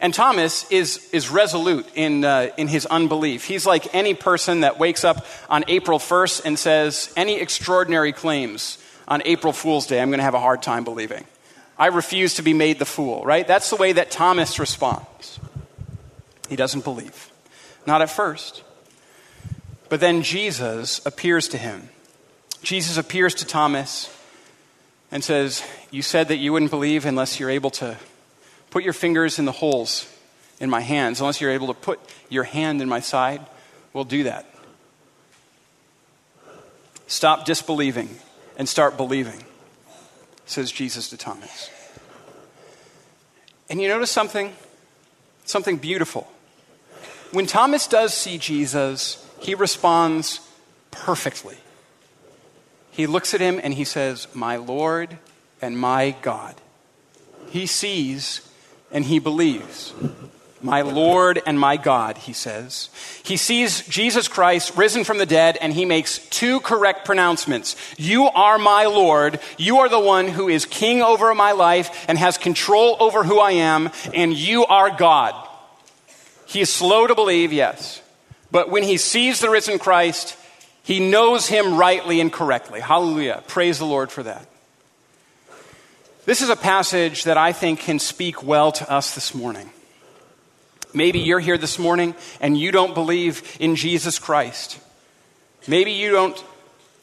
And 0.00 0.14
Thomas 0.14 0.70
is, 0.70 1.10
is 1.12 1.28
resolute 1.28 1.86
in, 1.94 2.24
uh, 2.24 2.50
in 2.56 2.68
his 2.68 2.86
unbelief. 2.86 3.44
He's 3.44 3.66
like 3.66 3.94
any 3.94 4.14
person 4.14 4.60
that 4.60 4.78
wakes 4.78 5.04
up 5.04 5.26
on 5.50 5.64
April 5.68 5.98
1st 5.98 6.46
and 6.46 6.58
says, 6.58 7.12
Any 7.16 7.38
extraordinary 7.38 8.12
claims 8.12 8.78
on 9.08 9.22
April 9.24 9.52
Fool's 9.52 9.88
Day, 9.88 10.00
I'm 10.00 10.10
going 10.10 10.18
to 10.18 10.24
have 10.24 10.34
a 10.34 10.40
hard 10.40 10.62
time 10.62 10.84
believing. 10.84 11.24
I 11.76 11.88
refuse 11.88 12.34
to 12.34 12.42
be 12.42 12.54
made 12.54 12.78
the 12.78 12.84
fool, 12.84 13.24
right? 13.24 13.46
That's 13.46 13.70
the 13.70 13.76
way 13.76 13.92
that 13.92 14.12
Thomas 14.12 14.60
responds. 14.60 15.40
He 16.48 16.54
doesn't 16.54 16.84
believe. 16.84 17.30
Not 17.86 18.02
at 18.02 18.10
first. 18.10 18.62
But 19.88 19.98
then 19.98 20.22
Jesus 20.22 21.04
appears 21.04 21.48
to 21.48 21.58
him. 21.58 21.88
Jesus 22.62 22.96
appears 22.96 23.34
to 23.36 23.44
Thomas 23.44 24.14
and 25.10 25.24
says, 25.24 25.64
You 25.90 26.02
said 26.02 26.28
that 26.28 26.36
you 26.36 26.52
wouldn't 26.52 26.70
believe 26.70 27.06
unless 27.06 27.40
you're 27.40 27.50
able 27.50 27.70
to 27.70 27.96
Put 28.70 28.84
your 28.84 28.92
fingers 28.92 29.38
in 29.38 29.44
the 29.44 29.52
holes 29.52 30.10
in 30.60 30.68
my 30.68 30.80
hands. 30.80 31.20
Unless 31.20 31.40
you're 31.40 31.52
able 31.52 31.68
to 31.68 31.74
put 31.74 32.00
your 32.28 32.44
hand 32.44 32.82
in 32.82 32.88
my 32.88 33.00
side, 33.00 33.44
we'll 33.92 34.04
do 34.04 34.24
that. 34.24 34.46
Stop 37.06 37.46
disbelieving 37.46 38.10
and 38.58 38.68
start 38.68 38.96
believing, 38.96 39.44
says 40.44 40.70
Jesus 40.70 41.08
to 41.10 41.16
Thomas. 41.16 41.70
And 43.70 43.80
you 43.80 43.88
notice 43.88 44.10
something? 44.10 44.52
Something 45.44 45.76
beautiful. 45.76 46.30
When 47.30 47.46
Thomas 47.46 47.86
does 47.86 48.12
see 48.12 48.36
Jesus, 48.36 49.24
he 49.40 49.54
responds 49.54 50.40
perfectly. 50.90 51.56
He 52.90 53.06
looks 53.06 53.32
at 53.32 53.40
him 53.40 53.60
and 53.62 53.72
he 53.74 53.84
says, 53.84 54.26
My 54.34 54.56
Lord 54.56 55.18
and 55.62 55.78
my 55.78 56.16
God. 56.22 56.56
He 57.50 57.66
sees 57.66 58.40
and 58.90 59.04
he 59.04 59.18
believes. 59.18 59.92
My 60.60 60.82
Lord 60.82 61.40
and 61.46 61.58
my 61.58 61.76
God, 61.76 62.18
he 62.18 62.32
says. 62.32 62.90
He 63.22 63.36
sees 63.36 63.86
Jesus 63.86 64.26
Christ 64.26 64.76
risen 64.76 65.04
from 65.04 65.18
the 65.18 65.26
dead 65.26 65.56
and 65.60 65.72
he 65.72 65.84
makes 65.84 66.18
two 66.28 66.60
correct 66.60 67.04
pronouncements. 67.04 67.76
You 67.96 68.24
are 68.24 68.58
my 68.58 68.86
Lord. 68.86 69.38
You 69.56 69.78
are 69.78 69.88
the 69.88 70.00
one 70.00 70.26
who 70.28 70.48
is 70.48 70.66
king 70.66 71.00
over 71.00 71.32
my 71.34 71.52
life 71.52 72.06
and 72.08 72.18
has 72.18 72.38
control 72.38 72.96
over 72.98 73.22
who 73.22 73.38
I 73.38 73.52
am, 73.52 73.90
and 74.12 74.32
you 74.34 74.66
are 74.66 74.90
God. 74.90 75.34
He 76.46 76.60
is 76.60 76.70
slow 76.70 77.06
to 77.06 77.14
believe, 77.14 77.52
yes. 77.52 78.02
But 78.50 78.70
when 78.70 78.82
he 78.82 78.96
sees 78.96 79.40
the 79.40 79.50
risen 79.50 79.78
Christ, 79.78 80.36
he 80.82 80.98
knows 80.98 81.46
him 81.46 81.76
rightly 81.76 82.20
and 82.20 82.32
correctly. 82.32 82.80
Hallelujah. 82.80 83.44
Praise 83.46 83.78
the 83.78 83.86
Lord 83.86 84.10
for 84.10 84.22
that. 84.22 84.46
This 86.24 86.42
is 86.42 86.48
a 86.48 86.56
passage 86.56 87.24
that 87.24 87.36
I 87.36 87.52
think 87.52 87.80
can 87.80 87.98
speak 87.98 88.42
well 88.42 88.72
to 88.72 88.90
us 88.90 89.14
this 89.14 89.34
morning. 89.34 89.70
Maybe 90.94 91.20
you're 91.20 91.40
here 91.40 91.58
this 91.58 91.78
morning 91.78 92.14
and 92.40 92.58
you 92.58 92.72
don't 92.72 92.94
believe 92.94 93.56
in 93.60 93.76
Jesus 93.76 94.18
Christ. 94.18 94.78
Maybe 95.66 95.92
you 95.92 96.10
don't 96.10 96.42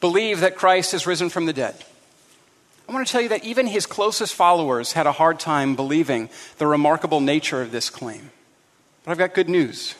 believe 0.00 0.40
that 0.40 0.56
Christ 0.56 0.92
has 0.92 1.06
risen 1.06 1.28
from 1.28 1.46
the 1.46 1.52
dead. 1.52 1.74
I 2.88 2.92
want 2.92 3.06
to 3.06 3.10
tell 3.10 3.20
you 3.20 3.30
that 3.30 3.44
even 3.44 3.66
his 3.66 3.86
closest 3.86 4.34
followers 4.34 4.92
had 4.92 5.06
a 5.06 5.12
hard 5.12 5.40
time 5.40 5.76
believing 5.76 6.28
the 6.58 6.66
remarkable 6.66 7.20
nature 7.20 7.62
of 7.62 7.72
this 7.72 7.90
claim. 7.90 8.30
But 9.04 9.12
I've 9.12 9.18
got 9.18 9.34
good 9.34 9.48
news 9.48 9.94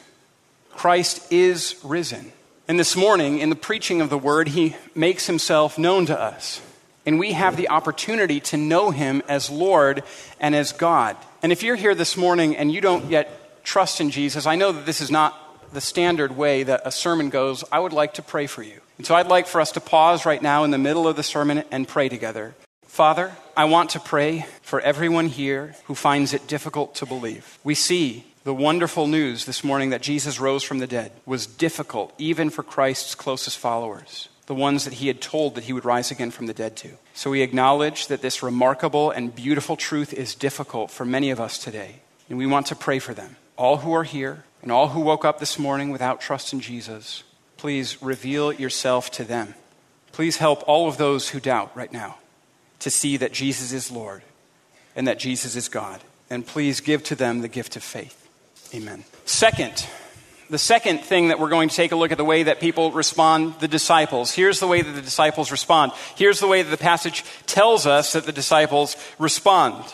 Christ 0.73 1.33
is 1.33 1.77
risen. 1.83 2.33
And 2.69 2.79
this 2.81 2.97
morning, 2.97 3.39
in 3.39 3.49
the 3.49 3.57
preaching 3.57 4.01
of 4.01 4.11
the 4.11 4.19
word, 4.19 4.49
he 4.49 4.75
makes 4.95 5.27
himself 5.27 5.79
known 5.79 6.07
to 6.07 6.21
us 6.21 6.61
and 7.07 7.21
we 7.21 7.33
have 7.33 7.57
the 7.57 7.69
opportunity 7.69 8.41
to 8.41 8.57
know 8.57 8.91
him 8.91 9.23
as 9.29 9.49
Lord 9.49 10.03
and 10.41 10.55
as 10.55 10.73
God. 10.73 11.17
And 11.41 11.53
if 11.53 11.63
you're 11.63 11.77
here 11.77 11.95
this 11.95 12.17
morning 12.17 12.57
and 12.57 12.73
you 12.73 12.81
don't 12.81 13.09
yet 13.09 13.46
trust 13.67 14.01
in 14.01 14.11
Jesus, 14.11 14.47
I 14.47 14.57
know 14.57 14.73
that 14.73 14.87
this 14.87 15.01
is 15.01 15.11
not 15.11 15.35
the 15.73 15.81
standard 15.81 16.37
way 16.37 16.63
that 16.63 16.83
a 16.85 16.91
sermon 16.91 17.29
goes. 17.29 17.65
I 17.71 17.81
would 17.81 17.93
like 17.93 18.15
to 18.15 18.23
pray 18.23 18.47
for 18.47 18.63
you. 18.63 18.81
And 18.97 19.07
so 19.07 19.15
I'd 19.15 19.27
like 19.27 19.47
for 19.47 19.61
us 19.61 19.73
to 19.73 19.81
pause 19.81 20.25
right 20.25 20.41
now 20.41 20.65
in 20.65 20.71
the 20.71 20.79
middle 20.79 21.07
of 21.07 21.17
the 21.17 21.23
sermon 21.23 21.65
and 21.71 21.87
pray 21.87 22.09
together. 22.09 22.55
Father, 22.87 23.33
I 23.57 23.67
want 23.67 23.91
to 23.91 24.01
pray 24.01 24.47
for 24.63 24.81
everyone 24.81 25.27
here 25.27 25.75
who 25.85 25.95
finds 25.95 26.33
it 26.33 26.47
difficult 26.47 26.95
to 26.95 27.07
believe. 27.07 27.59
We 27.63 27.75
see 27.75 28.25
the 28.45 28.55
wonderful 28.55 29.07
news 29.07 29.45
this 29.45 29.63
morning 29.63 29.91
that 29.91 30.01
Jesus 30.01 30.41
rose 30.41 30.63
from 30.63 30.79
the 30.79 30.87
dead 30.87 31.13
was 31.27 31.47
difficult 31.47 32.15
even 32.17 32.49
for 32.49 32.63
Christ's 32.63 33.15
closest 33.15 33.59
followers 33.59 34.29
the 34.47 34.55
ones 34.55 34.85
that 34.85 34.95
he 34.95 35.09
had 35.09 35.21
told 35.21 35.57
that 35.57 35.65
he 35.65 35.73
would 35.73 35.85
rise 35.85 36.13
again 36.13 36.31
from 36.31 36.47
the 36.47 36.55
dead 36.55 36.77
to. 36.77 36.89
So 37.15 37.31
we 37.31 37.43
acknowledge 37.43 38.07
that 38.07 38.23
this 38.23 38.45
remarkable 38.45 39.11
and 39.11 39.35
beautiful 39.35 39.77
truth 39.77 40.13
is 40.13 40.37
difficult 40.37 40.93
for 40.93 41.05
many 41.05 41.31
of 41.31 41.41
us 41.41 41.59
today, 41.59 41.97
and 42.29 42.39
we 42.39 42.47
want 42.47 42.67
to 42.67 42.77
pray 42.77 43.01
for 43.01 43.13
them. 43.13 43.37
All 43.57 43.79
who 43.79 43.93
are 43.93 44.05
here 44.05 44.45
and 44.63 44.71
all 44.71 44.89
who 44.89 45.01
woke 45.01 45.25
up 45.25 45.39
this 45.39 45.59
morning 45.59 45.91
without 45.91 46.21
trust 46.21 46.53
in 46.53 46.61
Jesus, 46.61 47.25
please 47.57 48.01
reveal 48.03 48.53
yourself 48.53 49.11
to 49.13 49.25
them. 49.25 49.55
Please 50.13 50.37
help 50.39 50.63
all 50.67 50.89
of 50.89 50.97
those 50.97 51.31
who 51.31 51.41
doubt 51.41 51.77
right 51.77 51.93
now 51.93 52.19
to 52.81 52.91
see 52.91 53.17
that 53.17 53.33
Jesus 53.33 53.73
is 53.73 53.91
Lord 53.91 54.23
and 54.95 55.09
that 55.09 55.19
Jesus 55.19 55.57
is 55.57 55.69
God. 55.69 56.01
And 56.29 56.47
please 56.47 56.81
give 56.81 57.05
to 57.05 57.15
them 57.15 57.41
the 57.41 57.49
gift 57.49 57.77
of 57.77 57.83
faith. 57.83 58.29
Amen. 58.75 59.05
Second, 59.25 59.87
the 60.51 60.59
second 60.59 60.99
thing 61.01 61.29
that 61.29 61.39
we're 61.39 61.51
going 61.51 61.69
to 61.69 61.75
take 61.75 61.93
a 61.93 61.97
look 61.97 62.13
at 62.13 62.19
the 62.19 62.25
way 62.25 62.45
that 62.45 62.61
people 62.61 62.93
respond, 62.93 63.55
the 63.61 63.69
disciples. 63.69 64.33
Here's 64.33 64.61
the 64.61 64.67
way 64.67 64.83
that 64.83 64.93
the 64.93 65.03
disciples 65.03 65.51
respond. 65.51 65.93
Here's 66.17 66.41
the 66.41 66.47
way 66.47 66.63
that 66.63 66.71
the 66.71 66.77
passage 66.77 67.25
tells 67.47 67.87
us 67.87 68.13
that 68.13 68.25
the 68.25 68.33
disciples 68.33 68.97
respond. 69.19 69.85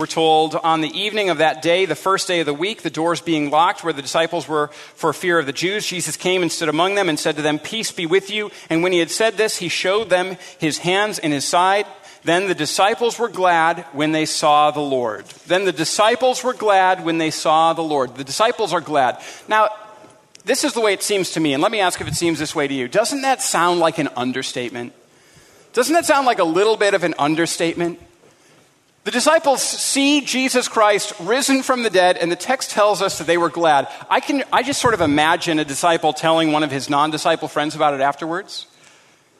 We're 0.00 0.06
told 0.06 0.54
on 0.54 0.80
the 0.80 0.98
evening 0.98 1.28
of 1.28 1.36
that 1.38 1.60
day, 1.60 1.84
the 1.84 1.94
first 1.94 2.26
day 2.26 2.40
of 2.40 2.46
the 2.46 2.54
week, 2.54 2.80
the 2.80 2.88
doors 2.88 3.20
being 3.20 3.50
locked 3.50 3.84
where 3.84 3.92
the 3.92 4.00
disciples 4.00 4.48
were 4.48 4.68
for 4.68 5.12
fear 5.12 5.38
of 5.38 5.44
the 5.44 5.52
Jews, 5.52 5.86
Jesus 5.86 6.16
came 6.16 6.40
and 6.40 6.50
stood 6.50 6.70
among 6.70 6.94
them 6.94 7.10
and 7.10 7.18
said 7.18 7.36
to 7.36 7.42
them, 7.42 7.58
Peace 7.58 7.92
be 7.92 8.06
with 8.06 8.30
you. 8.30 8.50
And 8.70 8.82
when 8.82 8.92
he 8.92 8.98
had 8.98 9.10
said 9.10 9.34
this, 9.34 9.58
he 9.58 9.68
showed 9.68 10.08
them 10.08 10.38
his 10.56 10.78
hands 10.78 11.18
and 11.18 11.34
his 11.34 11.44
side. 11.44 11.84
Then 12.24 12.48
the 12.48 12.54
disciples 12.54 13.18
were 13.18 13.28
glad 13.28 13.84
when 13.92 14.12
they 14.12 14.24
saw 14.24 14.70
the 14.70 14.80
Lord. 14.80 15.26
Then 15.46 15.66
the 15.66 15.70
disciples 15.70 16.42
were 16.42 16.54
glad 16.54 17.04
when 17.04 17.18
they 17.18 17.30
saw 17.30 17.74
the 17.74 17.82
Lord. 17.82 18.16
The 18.16 18.24
disciples 18.24 18.72
are 18.72 18.80
glad. 18.80 19.22
Now, 19.48 19.68
this 20.46 20.64
is 20.64 20.72
the 20.72 20.80
way 20.80 20.94
it 20.94 21.02
seems 21.02 21.32
to 21.32 21.40
me, 21.40 21.52
and 21.52 21.62
let 21.62 21.72
me 21.72 21.80
ask 21.80 22.00
if 22.00 22.08
it 22.08 22.14
seems 22.14 22.38
this 22.38 22.54
way 22.54 22.66
to 22.66 22.72
you. 22.72 22.88
Doesn't 22.88 23.20
that 23.20 23.42
sound 23.42 23.80
like 23.80 23.98
an 23.98 24.08
understatement? 24.16 24.94
Doesn't 25.74 25.92
that 25.92 26.06
sound 26.06 26.24
like 26.24 26.38
a 26.38 26.44
little 26.44 26.78
bit 26.78 26.94
of 26.94 27.04
an 27.04 27.12
understatement? 27.18 28.00
The 29.10 29.14
disciples 29.14 29.60
see 29.60 30.20
Jesus 30.20 30.68
Christ 30.68 31.14
risen 31.18 31.64
from 31.64 31.82
the 31.82 31.90
dead, 31.90 32.16
and 32.16 32.30
the 32.30 32.36
text 32.36 32.70
tells 32.70 33.02
us 33.02 33.18
that 33.18 33.26
they 33.26 33.38
were 33.38 33.48
glad. 33.48 33.88
I, 34.08 34.20
can, 34.20 34.44
I 34.52 34.62
just 34.62 34.80
sort 34.80 34.94
of 34.94 35.00
imagine 35.00 35.58
a 35.58 35.64
disciple 35.64 36.12
telling 36.12 36.52
one 36.52 36.62
of 36.62 36.70
his 36.70 36.88
non 36.88 37.10
disciple 37.10 37.48
friends 37.48 37.74
about 37.74 37.92
it 37.92 38.00
afterwards. 38.00 38.68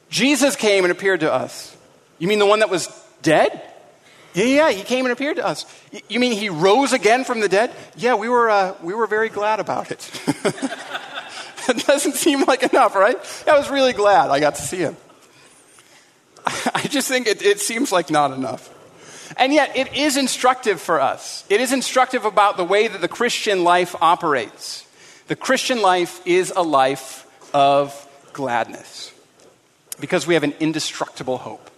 Jesus 0.08 0.56
came 0.56 0.84
and 0.84 0.90
appeared 0.90 1.20
to 1.20 1.32
us. 1.32 1.76
You 2.18 2.26
mean 2.26 2.40
the 2.40 2.46
one 2.46 2.58
that 2.58 2.68
was 2.68 2.88
dead? 3.22 3.62
Yeah, 4.34 4.46
yeah, 4.46 4.70
he 4.72 4.82
came 4.82 5.04
and 5.04 5.12
appeared 5.12 5.36
to 5.36 5.46
us. 5.46 5.64
You 6.08 6.18
mean 6.18 6.32
he 6.32 6.48
rose 6.48 6.92
again 6.92 7.22
from 7.22 7.38
the 7.38 7.48
dead? 7.48 7.70
Yeah, 7.94 8.16
we 8.16 8.28
were, 8.28 8.50
uh, 8.50 8.74
we 8.82 8.92
were 8.92 9.06
very 9.06 9.28
glad 9.28 9.60
about 9.60 9.92
it. 9.92 10.10
it 11.68 11.86
doesn't 11.86 12.16
seem 12.16 12.42
like 12.44 12.64
enough, 12.64 12.96
right? 12.96 13.16
I 13.46 13.56
was 13.56 13.70
really 13.70 13.92
glad 13.92 14.30
I 14.30 14.40
got 14.40 14.56
to 14.56 14.62
see 14.62 14.78
him. 14.78 14.96
I 16.74 16.88
just 16.90 17.06
think 17.06 17.28
it, 17.28 17.40
it 17.40 17.60
seems 17.60 17.92
like 17.92 18.10
not 18.10 18.32
enough. 18.32 18.68
And 19.36 19.52
yet, 19.52 19.76
it 19.76 19.94
is 19.94 20.16
instructive 20.16 20.80
for 20.80 21.00
us. 21.00 21.44
It 21.48 21.60
is 21.60 21.72
instructive 21.72 22.24
about 22.24 22.56
the 22.56 22.64
way 22.64 22.88
that 22.88 23.00
the 23.00 23.08
Christian 23.08 23.64
life 23.64 23.94
operates. 24.00 24.86
The 25.28 25.36
Christian 25.36 25.80
life 25.82 26.20
is 26.26 26.52
a 26.54 26.62
life 26.62 27.26
of 27.54 27.94
gladness 28.32 29.12
because 30.00 30.26
we 30.26 30.34
have 30.34 30.42
an 30.42 30.54
indestructible 30.58 31.38
hope. 31.38 31.70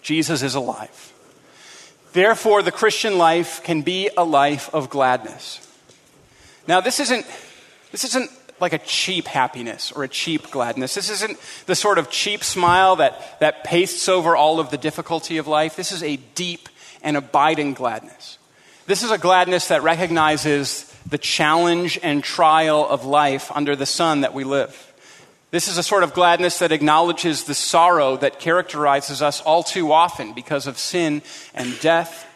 Jesus 0.00 0.42
is 0.42 0.54
alive. 0.54 1.12
Therefore, 2.12 2.62
the 2.62 2.72
Christian 2.72 3.18
life 3.18 3.62
can 3.62 3.82
be 3.82 4.10
a 4.16 4.24
life 4.24 4.72
of 4.74 4.90
gladness. 4.90 5.66
Now, 6.66 6.80
this 6.80 7.00
isn't, 7.00 7.26
this 7.90 8.04
isn't 8.04 8.30
like 8.62 8.72
a 8.72 8.78
cheap 8.78 9.26
happiness 9.26 9.92
or 9.92 10.04
a 10.04 10.08
cheap 10.08 10.50
gladness. 10.50 10.94
This 10.94 11.10
isn't 11.10 11.38
the 11.66 11.74
sort 11.74 11.98
of 11.98 12.10
cheap 12.10 12.42
smile 12.44 12.96
that, 12.96 13.40
that 13.40 13.64
pastes 13.64 14.08
over 14.08 14.36
all 14.36 14.60
of 14.60 14.70
the 14.70 14.78
difficulty 14.78 15.36
of 15.36 15.46
life. 15.46 15.76
This 15.76 15.92
is 15.92 16.02
a 16.02 16.16
deep 16.16 16.68
and 17.02 17.16
abiding 17.16 17.74
gladness. 17.74 18.38
This 18.86 19.02
is 19.02 19.10
a 19.10 19.18
gladness 19.18 19.68
that 19.68 19.82
recognizes 19.82 20.84
the 21.08 21.18
challenge 21.18 21.98
and 22.02 22.22
trial 22.22 22.86
of 22.88 23.04
life 23.04 23.50
under 23.52 23.76
the 23.76 23.86
sun 23.86 24.22
that 24.22 24.32
we 24.32 24.44
live. 24.44 24.92
This 25.50 25.68
is 25.68 25.76
a 25.76 25.82
sort 25.82 26.02
of 26.04 26.14
gladness 26.14 26.60
that 26.60 26.72
acknowledges 26.72 27.44
the 27.44 27.54
sorrow 27.54 28.16
that 28.16 28.38
characterizes 28.38 29.20
us 29.20 29.40
all 29.42 29.62
too 29.62 29.92
often 29.92 30.32
because 30.32 30.66
of 30.66 30.78
sin 30.78 31.20
and 31.54 31.78
death 31.80 32.26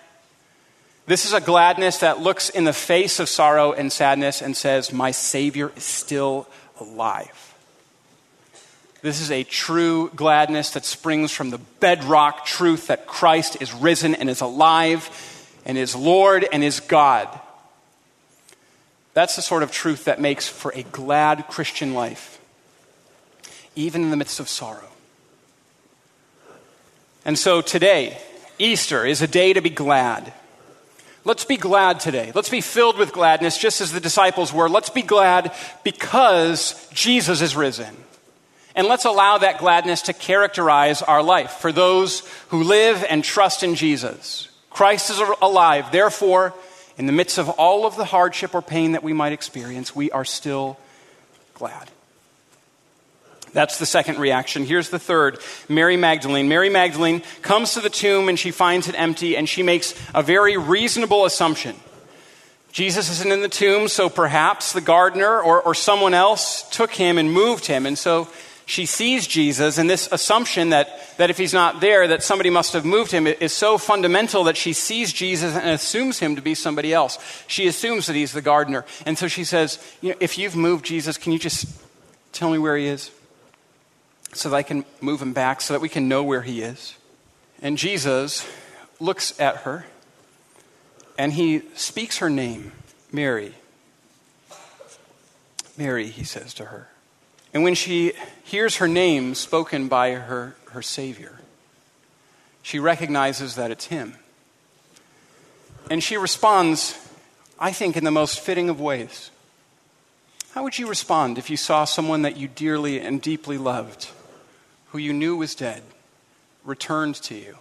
this 1.07 1.25
is 1.25 1.33
a 1.33 1.41
gladness 1.41 1.99
that 1.99 2.21
looks 2.21 2.49
in 2.49 2.65
the 2.65 2.73
face 2.73 3.21
of 3.21 3.29
sorrow 3.29 3.73
and 3.73 3.93
sadness 3.93 4.43
and 4.43 4.57
says, 4.57 4.93
My 4.93 5.13
Savior 5.13 5.73
is 5.77 5.85
still 5.85 6.49
alive. 6.81 7.55
This 9.03 9.21
is 9.21 9.31
a 9.31 9.45
true 9.45 10.11
gladness 10.17 10.71
that 10.71 10.85
springs 10.85 11.31
from 11.31 11.51
the 11.51 11.59
bedrock 11.59 12.45
truth 12.45 12.89
that 12.89 13.07
Christ 13.07 13.59
is 13.61 13.73
risen 13.73 14.17
and 14.17 14.29
is 14.29 14.41
alive 14.41 15.09
and 15.65 15.79
is 15.79 15.95
Lord 15.95 16.45
and 16.51 16.65
is 16.65 16.81
God. 16.81 17.29
That's 19.15 19.37
the 19.37 19.43
sort 19.43 19.63
of 19.63 19.71
truth 19.71 20.07
that 20.07 20.21
makes 20.21 20.49
for 20.49 20.73
a 20.75 20.83
glad 20.83 21.47
Christian 21.49 21.95
life, 21.95 22.41
even 23.77 24.03
in 24.03 24.11
the 24.11 24.17
midst 24.17 24.41
of 24.41 24.49
sorrow. 24.49 24.89
And 27.25 27.39
so 27.39 27.61
today, 27.61 28.19
Easter 28.59 29.07
is 29.07 29.23
a 29.23 29.27
day 29.27 29.53
to 29.53 29.61
be 29.61 29.71
glad. 29.71 30.33
Let's 31.27 31.45
be 31.45 31.57
glad 31.57 31.99
today. 31.99 32.31
Let's 32.37 32.51
be 32.51 32.61
filled 32.61 32.99
with 32.99 33.13
gladness, 33.13 33.59
just 33.59 33.81
as 33.81 33.91
the 33.91 33.99
disciples 33.99 34.53
were. 34.53 34.69
Let's 34.69 34.91
be 34.91 35.03
glad 35.03 35.53
because 35.83 36.89
Jesus 36.93 37.43
is 37.43 37.57
risen. 37.57 37.97
And 38.77 38.87
let's 38.87 39.07
allow 39.07 39.37
that 39.39 39.59
gladness 39.59 40.03
to 40.03 40.13
characterize 40.13 41.03
our 41.03 41.25
life 41.25 41.51
for 41.51 41.73
those 41.73 42.21
who 42.51 42.63
live 42.63 43.05
and 43.11 43.25
trust 43.25 43.65
in 43.65 43.75
Jesus. 43.75 44.51
Christ 44.71 45.11
is 45.11 45.19
alive. 45.43 45.91
Therefore, 45.91 46.55
in 46.97 47.07
the 47.07 47.13
midst 47.13 47.39
of 47.39 47.49
all 47.49 47.87
of 47.87 47.97
the 47.97 48.05
hardship 48.05 48.55
or 48.55 48.63
pain 48.63 48.93
that 48.93 49.03
we 49.03 49.13
might 49.13 49.33
experience, 49.33 49.97
we 49.97 50.13
are 50.13 50.25
still 50.25 50.79
glad. 51.55 51.91
That's 53.57 53.79
the 53.79 53.87
second 53.87 54.19
reaction. 54.19 54.67
Here's 54.67 54.91
the 54.91 54.99
third 54.99 55.39
Mary 55.67 55.97
Magdalene. 55.97 56.47
Mary 56.47 56.69
Magdalene 56.69 57.23
comes 57.41 57.73
to 57.73 57.81
the 57.81 57.89
tomb 57.89 58.29
and 58.29 58.39
she 58.39 58.51
finds 58.51 58.87
it 58.87 58.95
empty, 58.99 59.35
and 59.35 59.49
she 59.49 59.63
makes 59.63 59.95
a 60.15 60.23
very 60.23 60.59
reasonable 60.59 61.25
assumption. 61.25 61.75
Jesus 62.71 63.11
isn't 63.11 63.33
in 63.33 63.41
the 63.41 63.49
tomb, 63.49 63.89
so 63.89 64.11
perhaps 64.11 64.75
the 64.75 64.83
gardener 64.83 65.41
or, 65.41 65.63
or 65.63 65.75
someone 65.75 66.13
else 66.13 66.69
took 66.69 66.93
him 66.93 67.17
and 67.17 67.33
moved 67.33 67.65
him. 67.65 67.87
And 67.87 67.97
so 67.97 68.29
she 68.67 68.85
sees 68.85 69.27
Jesus, 69.27 69.79
and 69.79 69.89
this 69.89 70.07
assumption 70.13 70.69
that, 70.69 70.91
that 71.17 71.31
if 71.31 71.39
he's 71.39 71.55
not 71.55 71.81
there, 71.81 72.09
that 72.09 72.23
somebody 72.23 72.51
must 72.51 72.75
have 72.75 72.85
moved 72.85 73.11
him 73.11 73.27
is 73.27 73.55
so 73.55 73.79
fundamental 73.79 74.45
that 74.45 74.59
she 74.59 74.75
sees 74.75 75.15
Jesus 75.15 75.57
and 75.57 75.71
assumes 75.71 76.19
him 76.19 76.37
to 76.37 76.43
be 76.43 76.55
somebody 76.55 76.93
else. 76.93 77.19
She 77.47 77.69
assumes 77.69 78.07
that 78.09 78.17
he's 78.17 78.33
the 78.33 78.43
gardener. 78.43 78.85
And 79.07 79.17
so 79.17 79.29
she 79.29 79.45
says, 79.45 79.83
you 80.03 80.11
know, 80.11 80.17
If 80.21 80.37
you've 80.37 80.57
moved 80.57 80.85
Jesus, 80.85 81.17
can 81.17 81.33
you 81.33 81.39
just 81.39 81.65
tell 82.33 82.51
me 82.51 82.59
where 82.59 82.77
he 82.77 82.89
is? 82.89 83.11
So 84.37 84.51
that 84.51 84.57
I 84.57 84.63
can 84.63 84.85
move 85.01 85.21
him 85.21 85.33
back, 85.33 85.61
so 85.61 85.75
that 85.75 85.81
we 85.81 85.89
can 85.89 86.09
know 86.09 86.23
where 86.23 86.43
he 86.43 86.63
is. 86.63 86.97
And 87.63 87.79
Jesus 87.79 88.47
looks 89.01 89.39
at 89.41 89.59
her 89.59 89.87
and 91.19 91.33
he 91.33 91.63
speaks 91.75 92.19
her 92.19 92.29
name, 92.29 92.73
Mary. 93.11 93.55
Mary, 95.77 96.09
he 96.09 96.25
says 96.25 96.55
to 96.55 96.67
her. 96.67 96.89
And 97.55 97.63
when 97.63 97.75
she 97.75 98.13
hears 98.45 98.77
her 98.77 98.89
name 98.89 99.35
spoken 99.35 99.89
by 99.89 100.13
her, 100.13 100.57
her 100.73 100.83
Savior, 100.83 101.41
she 102.63 102.79
recognizes 102.79 103.55
that 103.55 103.71
it's 103.71 103.87
him. 103.87 104.17
And 105.91 106.03
she 106.03 106.17
responds, 106.17 106.99
I 107.59 107.73
think, 107.73 107.97
in 107.97 108.05
the 108.05 108.11
most 108.11 108.41
fitting 108.41 108.69
of 108.69 108.81
ways. 108.81 109.31
How 110.53 110.63
would 110.65 110.79
you 110.79 110.89
respond 110.89 111.39
if 111.39 111.49
you 111.49 111.57
saw 111.57 111.85
someone 111.85 112.23
that 112.23 112.37
you 112.37 112.49
dearly 112.49 113.01
and 113.01 113.23
deeply 113.23 113.57
loved 113.57 114.09
who 114.89 114.99
you 114.99 115.13
knew 115.13 115.37
was 115.37 115.55
dead, 115.55 115.83
returned 116.65 117.17
to 117.17 117.35
you. 117.35 117.57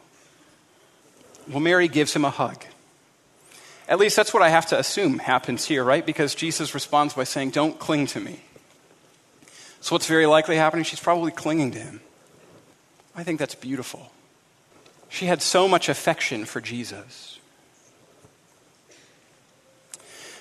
Well, 1.47 1.59
Mary 1.59 1.87
gives 1.87 2.15
him 2.15 2.25
a 2.25 2.29
hug. 2.29 2.63
At 3.87 3.99
least 3.99 4.15
that's 4.15 4.33
what 4.33 4.41
I 4.41 4.49
have 4.49 4.65
to 4.67 4.79
assume 4.79 5.19
happens 5.19 5.65
here, 5.65 5.83
right? 5.83 6.05
Because 6.05 6.33
Jesus 6.33 6.73
responds 6.73 7.13
by 7.13 7.23
saying, 7.23 7.51
Don't 7.51 7.77
cling 7.77 8.07
to 8.07 8.19
me. 8.19 8.41
So, 9.79 9.93
what's 9.93 10.07
very 10.07 10.25
likely 10.25 10.55
happening? 10.55 10.83
She's 10.83 10.99
probably 10.99 11.31
clinging 11.31 11.71
to 11.71 11.79
him. 11.79 12.01
I 13.15 13.23
think 13.23 13.39
that's 13.39 13.53
beautiful. 13.53 14.11
She 15.09 15.27
had 15.27 15.41
so 15.41 15.67
much 15.67 15.87
affection 15.87 16.45
for 16.45 16.59
Jesus. 16.59 17.39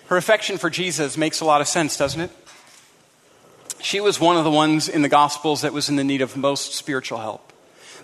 Her 0.07 0.17
affection 0.17 0.59
for 0.59 0.71
Jesus 0.71 1.17
makes 1.17 1.41
a 1.41 1.45
lot 1.45 1.61
of 1.61 1.69
sense, 1.69 1.97
doesn't 1.97 2.21
it? 2.21 2.31
She 3.85 4.01
was 4.01 4.19
one 4.19 4.39
of 4.39 4.45
the 4.45 4.51
ones 4.51 4.89
in 4.89 5.03
the 5.03 5.11
Gospels 5.11 5.61
that 5.61 5.75
was 5.75 5.91
in 5.91 5.97
the 5.97 6.05
need 6.05 6.23
of 6.23 6.39
most 6.39 6.73
spiritual 6.73 7.19
help. 7.19 7.53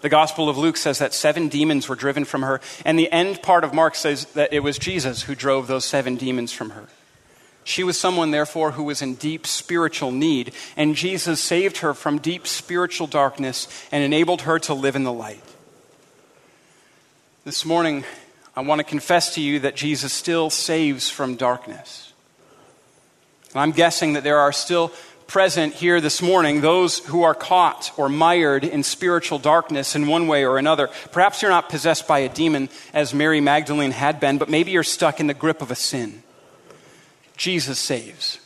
The 0.03 0.11
Gospel 0.11 0.51
of 0.51 0.59
Luke 0.59 0.77
says 0.77 0.99
that 0.99 1.14
seven 1.14 1.49
demons 1.49 1.88
were 1.88 1.97
driven 1.97 2.27
from 2.27 2.43
her, 2.43 2.61
and 2.85 2.99
the 2.99 3.11
end 3.11 3.43
part 3.43 3.64
of 3.64 3.73
Mark 3.73 3.95
says 3.95 4.27
that 4.35 4.53
it 4.53 4.61
was 4.61 4.79
Jesus 4.79 5.23
who 5.23 5.35
drove 5.35 5.69
those 5.69 5.87
seven 5.87 6.16
demons 6.16 6.53
from 6.53 6.71
her. 6.71 6.88
She 7.64 7.83
was 7.83 7.99
someone, 7.99 8.31
therefore, 8.31 8.73
who 8.73 8.83
was 8.83 9.01
in 9.01 9.14
deep 9.14 9.47
spiritual 9.47 10.12
need, 10.12 10.53
and 10.77 10.95
Jesus 10.95 11.40
saved 11.40 11.79
her 11.79 11.95
from 11.95 12.19
deep 12.19 12.47
spiritual 12.47 13.07
darkness 13.07 13.66
and 13.90 14.05
enabled 14.05 14.43
her 14.43 14.59
to 14.59 14.75
live 14.75 14.97
in 14.97 15.05
the 15.05 15.12
light. 15.12 15.43
This 17.45 17.64
morning, 17.64 18.05
I 18.55 18.61
want 18.61 18.81
to 18.81 18.85
confess 18.85 19.35
to 19.37 19.40
you 19.40 19.61
that 19.61 19.77
Jesus 19.77 20.12
still 20.12 20.51
saves 20.51 21.09
from 21.09 21.37
darkness. 21.37 22.12
And 23.53 23.61
I'm 23.61 23.73
guessing 23.73 24.12
that 24.12 24.23
there 24.23 24.38
are 24.38 24.53
still 24.53 24.93
present 25.31 25.75
here 25.75 26.01
this 26.01 26.21
morning, 26.21 26.61
those 26.61 26.99
who 26.99 27.23
are 27.23 27.35
caught 27.35 27.93
or 27.97 28.09
mired 28.09 28.64
in 28.64 28.83
spiritual 28.83 29.38
darkness 29.38 29.95
in 29.95 30.09
one 30.09 30.27
way 30.27 30.45
or 30.45 30.59
another. 30.59 30.88
Perhaps 31.12 31.40
you're 31.40 31.53
not 31.53 31.69
possessed 31.69 32.09
by 32.09 32.19
a 32.19 32.29
demon 32.29 32.69
as 32.93 33.14
Mary 33.14 33.40
Magdalene 33.40 33.93
had 33.93 34.19
been, 34.19 34.38
but 34.38 34.49
maybe 34.49 34.73
you're 34.73 34.83
stuck 34.83 35.21
in 35.21 35.29
the 35.29 35.35
grip 35.35 35.62
of 35.62 35.71
a 35.71 35.77
sin. 35.77 36.25
Jesus 37.37 37.79
saves. 37.79 38.40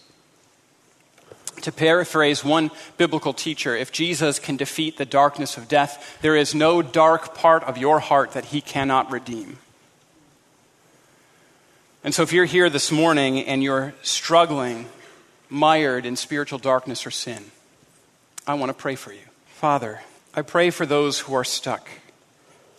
To 1.62 1.72
paraphrase 1.72 2.44
one 2.44 2.70
biblical 2.98 3.32
teacher, 3.32 3.74
if 3.74 3.90
Jesus 3.90 4.38
can 4.38 4.58
defeat 4.58 4.98
the 4.98 5.06
darkness 5.06 5.56
of 5.56 5.68
death, 5.68 6.18
there 6.20 6.36
is 6.36 6.54
no 6.54 6.82
dark 6.82 7.34
part 7.34 7.64
of 7.64 7.78
your 7.78 7.98
heart 7.98 8.32
that 8.32 8.44
he 8.46 8.60
cannot 8.60 9.10
redeem. 9.10 9.56
And 12.04 12.14
so, 12.14 12.22
if 12.22 12.34
you're 12.34 12.44
here 12.44 12.68
this 12.68 12.92
morning 12.92 13.40
and 13.40 13.62
you're 13.62 13.94
struggling 14.02 14.84
mired 15.54 16.04
in 16.04 16.16
spiritual 16.16 16.58
darkness 16.58 17.06
or 17.06 17.10
sin, 17.10 17.44
I 18.46 18.54
want 18.54 18.70
to 18.70 18.74
pray 18.74 18.96
for 18.96 19.12
you. 19.12 19.20
Father, 19.46 20.00
I 20.34 20.42
pray 20.42 20.70
for 20.70 20.84
those 20.84 21.20
who 21.20 21.34
are 21.34 21.44
stuck 21.44 21.88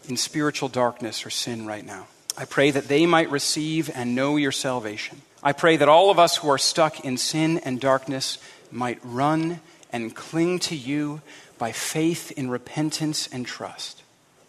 in 0.07 0.17
spiritual 0.17 0.69
darkness 0.69 1.25
or 1.25 1.29
sin 1.29 1.65
right 1.65 1.85
now. 1.85 2.07
I 2.37 2.45
pray 2.45 2.71
that 2.71 2.89
they 2.89 3.05
might 3.05 3.31
receive 3.31 3.89
and 3.95 4.13
know 4.13 4.35
your 4.35 4.51
salvation. 4.51 5.21
I 5.41 5.53
pray 5.53 5.77
that 5.77 5.87
all 5.87 6.11
of 6.11 6.19
us 6.19 6.37
who 6.37 6.49
are 6.49 6.57
stuck 6.57 7.05
in 7.05 7.17
sin 7.17 7.59
and 7.59 7.79
darkness 7.79 8.37
might 8.71 8.99
run 9.03 9.61
and 9.91 10.13
cling 10.13 10.59
to 10.59 10.75
you 10.75 11.21
by 11.57 11.71
faith 11.71 12.31
in 12.31 12.49
repentance 12.49 13.29
and 13.31 13.45
trust. 13.45 14.03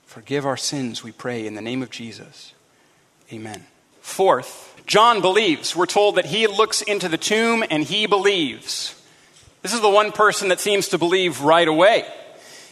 Forgive 0.04 0.44
our 0.44 0.56
sins, 0.56 1.04
we 1.04 1.12
pray, 1.12 1.46
in 1.46 1.54
the 1.54 1.62
name 1.62 1.82
of 1.82 1.90
Jesus. 1.90 2.54
Amen. 3.32 3.66
Fourth, 4.07 4.81
John 4.87 5.21
believes. 5.21 5.75
We're 5.77 5.85
told 5.85 6.14
that 6.14 6.25
he 6.25 6.47
looks 6.47 6.81
into 6.81 7.09
the 7.09 7.19
tomb 7.19 7.64
and 7.69 7.83
he 7.83 8.07
believes. 8.07 8.95
This 9.61 9.75
is 9.75 9.83
the 9.83 9.90
one 9.90 10.12
person 10.12 10.49
that 10.49 10.61
seems 10.61 10.88
to 10.88 10.97
believe 10.97 11.42
right 11.42 11.66
away. 11.66 12.07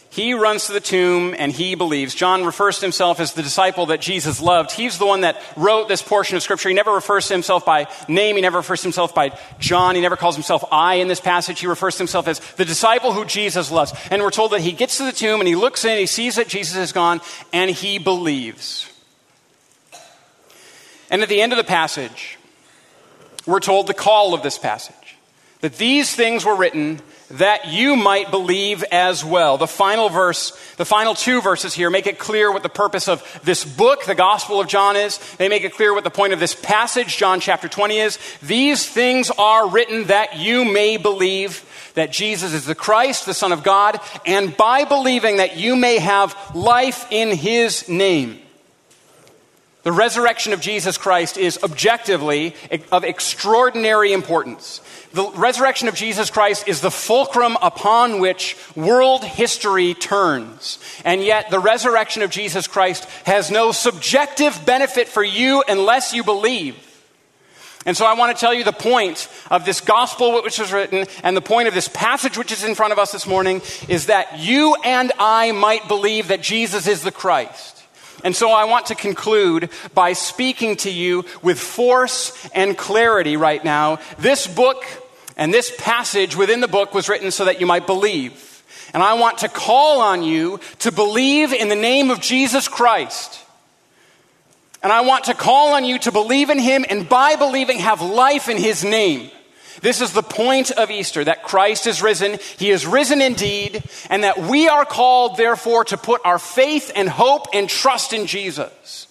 He 0.09 0.33
runs 0.33 0.67
to 0.67 0.73
the 0.73 0.79
tomb 0.79 1.35
and 1.37 1.51
he 1.51 1.75
believes. 1.75 2.15
John 2.15 2.45
refers 2.45 2.79
to 2.79 2.85
himself 2.85 3.19
as 3.19 3.33
the 3.33 3.43
disciple 3.43 3.87
that 3.87 3.99
Jesus 3.99 4.41
loved. 4.41 4.71
He's 4.71 4.97
the 4.97 5.05
one 5.05 5.21
that 5.21 5.39
wrote 5.57 5.87
this 5.89 6.01
portion 6.01 6.37
of 6.37 6.41
scripture. 6.41 6.69
He 6.69 6.73
never 6.73 6.93
refers 6.93 7.27
to 7.27 7.33
himself 7.33 7.65
by 7.65 7.89
name. 8.07 8.37
He 8.37 8.41
never 8.41 8.59
refers 8.59 8.79
to 8.79 8.85
himself 8.85 9.13
by 9.13 9.37
John. 9.59 9.95
He 9.95 10.01
never 10.01 10.15
calls 10.15 10.35
himself 10.35 10.63
I 10.71 10.95
in 10.95 11.09
this 11.09 11.19
passage. 11.19 11.59
He 11.59 11.67
refers 11.67 11.95
to 11.95 11.99
himself 11.99 12.29
as 12.29 12.39
the 12.53 12.65
disciple 12.65 13.11
who 13.11 13.25
Jesus 13.25 13.69
loves. 13.69 13.93
And 14.09 14.23
we're 14.23 14.31
told 14.31 14.53
that 14.53 14.61
he 14.61 14.71
gets 14.71 14.97
to 14.97 15.03
the 15.03 15.11
tomb 15.11 15.41
and 15.41 15.47
he 15.49 15.55
looks 15.55 15.83
in, 15.83 15.99
he 15.99 16.05
sees 16.05 16.37
that 16.37 16.47
Jesus 16.47 16.77
is 16.77 16.93
gone, 16.93 17.19
and 17.51 17.69
he 17.69 17.99
believes. 17.99 18.89
And 21.15 21.23
at 21.23 21.29
the 21.29 21.41
end 21.41 21.53
of 21.53 21.57
the 21.57 21.63
passage, 21.63 22.37
we're 23.45 23.61
told 23.61 23.87
the 23.87 23.93
call 23.93 24.33
of 24.33 24.43
this 24.43 24.57
passage 24.57 25.15
that 25.61 25.77
these 25.77 26.13
things 26.13 26.43
were 26.43 26.57
written 26.57 26.99
that 27.29 27.69
you 27.69 27.95
might 27.95 28.31
believe 28.31 28.83
as 28.91 29.23
well. 29.23 29.57
The 29.57 29.65
final 29.65 30.09
verse, 30.09 30.51
the 30.75 30.83
final 30.83 31.15
two 31.15 31.41
verses 31.41 31.73
here 31.73 31.89
make 31.89 32.05
it 32.05 32.19
clear 32.19 32.51
what 32.51 32.63
the 32.63 32.69
purpose 32.69 33.07
of 33.07 33.23
this 33.45 33.63
book, 33.63 34.03
the 34.03 34.13
Gospel 34.13 34.59
of 34.59 34.67
John, 34.67 34.97
is. 34.97 35.17
They 35.37 35.47
make 35.47 35.63
it 35.63 35.73
clear 35.73 35.93
what 35.93 36.03
the 36.03 36.09
point 36.09 36.33
of 36.33 36.41
this 36.41 36.53
passage, 36.53 37.15
John 37.15 37.39
chapter 37.39 37.69
20, 37.69 37.97
is. 37.97 38.19
These 38.43 38.85
things 38.85 39.31
are 39.37 39.69
written 39.69 40.07
that 40.07 40.37
you 40.37 40.65
may 40.65 40.97
believe 40.97 41.63
that 41.93 42.11
Jesus 42.11 42.51
is 42.51 42.65
the 42.65 42.75
Christ, 42.75 43.25
the 43.25 43.33
Son 43.33 43.53
of 43.53 43.63
God, 43.63 44.01
and 44.25 44.57
by 44.57 44.83
believing 44.83 45.37
that 45.37 45.55
you 45.55 45.77
may 45.77 45.97
have 45.97 46.35
life 46.53 47.07
in 47.09 47.31
His 47.31 47.87
name. 47.87 48.41
The 49.85 49.91
resurrection 49.91 50.51
of 50.51 50.61
Jesus 50.61 50.97
Christ 50.97 51.37
is 51.37 51.59
objectively 51.61 52.55
of 52.91 53.03
extraordinary 53.03 54.13
importance. 54.13 54.81
The 55.13 55.29
resurrection 55.35 55.87
of 55.87 55.93
Jesus 55.93 56.31
Christ 56.31 56.67
is 56.67 56.81
the 56.81 56.89
fulcrum 56.89 57.55
upon 57.61 58.19
which 58.19 58.57
world 58.75 59.23
history 59.23 59.93
turns. 59.93 60.79
And 61.05 61.21
yet, 61.21 61.51
the 61.51 61.59
resurrection 61.59 62.23
of 62.23 62.31
Jesus 62.31 62.65
Christ 62.65 63.05
has 63.27 63.51
no 63.51 63.71
subjective 63.71 64.59
benefit 64.65 65.07
for 65.07 65.23
you 65.23 65.63
unless 65.67 66.15
you 66.15 66.23
believe. 66.23 66.75
And 67.85 67.95
so 67.95 68.07
I 68.07 68.15
want 68.15 68.35
to 68.35 68.41
tell 68.41 68.55
you 68.55 68.63
the 68.63 68.71
point 68.71 69.29
of 69.51 69.65
this 69.65 69.81
gospel 69.81 70.41
which 70.41 70.57
was 70.57 70.73
written 70.73 71.05
and 71.21 71.37
the 71.37 71.41
point 71.41 71.67
of 71.67 71.75
this 71.75 71.89
passage 71.89 72.39
which 72.39 72.51
is 72.51 72.63
in 72.63 72.73
front 72.73 72.91
of 72.91 72.97
us 72.97 73.11
this 73.11 73.27
morning 73.27 73.61
is 73.87 74.07
that 74.07 74.39
you 74.39 74.75
and 74.83 75.11
I 75.19 75.51
might 75.51 75.87
believe 75.87 76.29
that 76.29 76.41
Jesus 76.41 76.87
is 76.87 77.03
the 77.03 77.11
Christ. 77.11 77.74
And 78.25 78.35
so 78.35 78.49
I 78.49 78.65
want 78.65 78.87
to 78.87 78.95
conclude 78.95 79.69
by 79.93 80.13
speaking 80.13 80.77
to 80.77 80.89
you 80.89 81.25
with 81.43 81.59
force 81.59 82.49
and 82.55 82.75
clarity 82.75 83.37
right 83.37 83.63
now. 83.63 83.99
This 84.17 84.47
book 84.47 84.83
and 85.37 85.53
this 85.53 85.71
passage 85.77 86.35
within 86.35 86.59
the 86.59 86.67
book 86.67 86.95
was 86.95 87.07
written 87.07 87.29
so 87.29 87.45
that 87.45 87.61
you 87.61 87.67
might 87.67 87.85
believe. 87.85 88.63
And 88.95 89.03
I 89.03 89.13
want 89.13 89.37
to 89.39 89.47
call 89.47 90.01
on 90.01 90.23
you 90.23 90.59
to 90.79 90.91
believe 90.91 91.53
in 91.53 91.69
the 91.69 91.75
name 91.75 92.09
of 92.09 92.19
Jesus 92.19 92.67
Christ. 92.67 93.39
And 94.81 94.91
I 94.91 95.01
want 95.01 95.25
to 95.25 95.35
call 95.35 95.73
on 95.73 95.85
you 95.85 95.99
to 95.99 96.11
believe 96.11 96.49
in 96.49 96.57
him 96.57 96.83
and 96.89 97.07
by 97.07 97.35
believing 97.35 97.77
have 97.77 98.01
life 98.01 98.49
in 98.49 98.57
his 98.57 98.83
name. 98.83 99.29
This 99.81 100.01
is 100.01 100.13
the 100.13 100.23
point 100.23 100.71
of 100.71 100.91
Easter 100.91 101.23
that 101.23 101.43
Christ 101.43 101.87
is 101.87 102.01
risen. 102.01 102.39
He 102.57 102.71
is 102.71 102.85
risen 102.85 103.21
indeed, 103.21 103.83
and 104.09 104.23
that 104.23 104.37
we 104.37 104.67
are 104.67 104.85
called, 104.85 105.37
therefore, 105.37 105.85
to 105.85 105.97
put 105.97 106.21
our 106.23 106.39
faith 106.39 106.91
and 106.95 107.09
hope 107.09 107.47
and 107.53 107.69
trust 107.69 108.13
in 108.13 108.25
Jesus. 108.25 109.07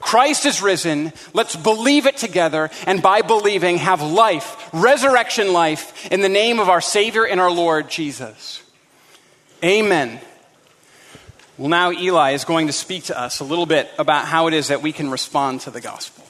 Christ 0.00 0.46
is 0.46 0.62
risen. 0.62 1.12
Let's 1.34 1.54
believe 1.54 2.06
it 2.06 2.16
together, 2.16 2.70
and 2.86 3.02
by 3.02 3.20
believing, 3.20 3.76
have 3.76 4.00
life, 4.00 4.70
resurrection 4.72 5.52
life, 5.52 6.10
in 6.10 6.22
the 6.22 6.28
name 6.28 6.58
of 6.58 6.68
our 6.68 6.80
Savior 6.80 7.26
and 7.26 7.38
our 7.38 7.50
Lord 7.50 7.90
Jesus. 7.90 8.62
Amen. 9.62 10.20
Well, 11.58 11.68
now 11.68 11.92
Eli 11.92 12.30
is 12.30 12.46
going 12.46 12.68
to 12.68 12.72
speak 12.72 13.04
to 13.04 13.20
us 13.20 13.40
a 13.40 13.44
little 13.44 13.66
bit 13.66 13.90
about 13.98 14.24
how 14.24 14.46
it 14.46 14.54
is 14.54 14.68
that 14.68 14.80
we 14.80 14.92
can 14.92 15.10
respond 15.10 15.60
to 15.62 15.70
the 15.70 15.82
gospel. 15.82 16.24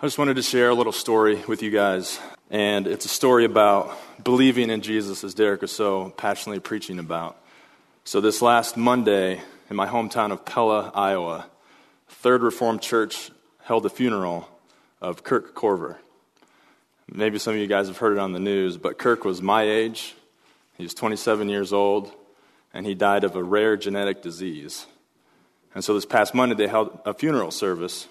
I 0.00 0.06
just 0.06 0.16
wanted 0.16 0.36
to 0.36 0.42
share 0.42 0.70
a 0.70 0.74
little 0.74 0.92
story 0.92 1.42
with 1.46 1.62
you 1.62 1.70
guys. 1.70 2.18
And 2.50 2.86
it's 2.86 3.04
a 3.04 3.08
story 3.08 3.44
about 3.44 3.96
believing 4.22 4.70
in 4.70 4.80
Jesus, 4.80 5.24
as 5.24 5.34
Derek 5.34 5.62
was 5.62 5.72
so 5.72 6.10
passionately 6.16 6.60
preaching 6.60 6.98
about. 6.98 7.36
So, 8.04 8.20
this 8.20 8.42
last 8.42 8.76
Monday, 8.76 9.40
in 9.70 9.76
my 9.76 9.86
hometown 9.86 10.30
of 10.30 10.44
Pella, 10.44 10.92
Iowa, 10.94 11.46
Third 12.08 12.42
Reformed 12.42 12.82
Church 12.82 13.30
held 13.62 13.86
a 13.86 13.90
funeral 13.90 14.48
of 15.00 15.24
Kirk 15.24 15.54
Korver. 15.54 15.96
Maybe 17.10 17.38
some 17.38 17.54
of 17.54 17.60
you 17.60 17.66
guys 17.66 17.88
have 17.88 17.98
heard 17.98 18.12
it 18.12 18.18
on 18.18 18.32
the 18.32 18.38
news, 18.38 18.76
but 18.76 18.98
Kirk 18.98 19.24
was 19.24 19.40
my 19.42 19.62
age. 19.62 20.14
He 20.76 20.82
was 20.82 20.94
27 20.94 21.48
years 21.48 21.72
old, 21.72 22.12
and 22.72 22.86
he 22.86 22.94
died 22.94 23.24
of 23.24 23.36
a 23.36 23.42
rare 23.42 23.76
genetic 23.76 24.22
disease. 24.22 24.86
And 25.74 25.82
so, 25.82 25.94
this 25.94 26.06
past 26.06 26.34
Monday, 26.34 26.54
they 26.54 26.68
held 26.68 26.98
a 27.04 27.14
funeral 27.14 27.50
service 27.50 28.06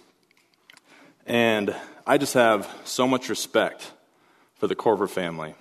and 1.26 1.74
I 2.06 2.18
just 2.18 2.34
have 2.34 2.70
so 2.84 3.08
much 3.08 3.30
respect 3.30 3.92
for 4.64 4.68
the 4.68 4.76
Korver 4.78 5.10
family. 5.10 5.56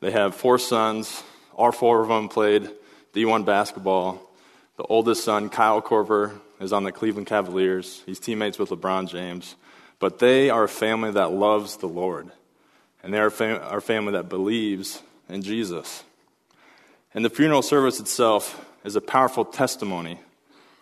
They 0.00 0.10
have 0.10 0.34
four 0.34 0.58
sons. 0.58 1.22
All 1.54 1.70
four 1.70 2.02
of 2.02 2.08
them 2.08 2.28
played 2.28 2.68
D1 3.14 3.44
basketball. 3.44 4.20
The 4.76 4.82
oldest 4.82 5.22
son, 5.22 5.48
Kyle 5.48 5.80
Korver, 5.80 6.40
is 6.58 6.72
on 6.72 6.82
the 6.82 6.90
Cleveland 6.90 7.28
Cavaliers. 7.28 8.02
He's 8.06 8.18
teammates 8.18 8.58
with 8.58 8.70
LeBron 8.70 9.08
James. 9.08 9.54
But 10.00 10.18
they 10.18 10.50
are 10.50 10.64
a 10.64 10.68
family 10.68 11.12
that 11.12 11.30
loves 11.30 11.76
the 11.76 11.86
Lord. 11.86 12.32
And 13.04 13.14
they 13.14 13.20
are 13.20 13.26
a, 13.26 13.30
fam- 13.30 13.62
a 13.62 13.80
family 13.80 14.14
that 14.14 14.28
believes 14.28 15.00
in 15.28 15.42
Jesus. 15.42 16.02
And 17.14 17.24
the 17.24 17.30
funeral 17.30 17.62
service 17.62 18.00
itself 18.00 18.66
is 18.82 18.96
a 18.96 19.00
powerful 19.00 19.44
testimony 19.44 20.18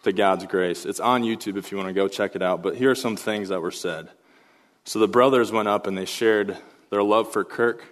to 0.05 0.13
God's 0.15 0.47
grace. 0.47 0.87
It's 0.87 1.01
on 1.01 1.23
YouTube 1.23 1.59
if 1.59 1.71
you 1.71 1.77
want 1.77 1.91
to 1.91 1.93
go 1.93 2.09
check 2.09 2.35
it 2.35 2.41
out. 2.41 2.63
But 2.63 2.77
here 2.77 2.93
are 2.93 2.95
some 2.95 3.15
things 3.15 3.51
that 3.51 3.61
were 3.61 3.71
said. 3.71 4.09
So 4.85 4.99
the 5.01 5.07
brothers 5.07 5.53
went 5.53 5.69
up 5.69 5.87
and 5.87 5.99
they 5.99 6.07
shared 6.07 6.57
their 6.91 7.03
love 7.03 7.33
for 7.33 7.45
Kirk, 7.45 7.83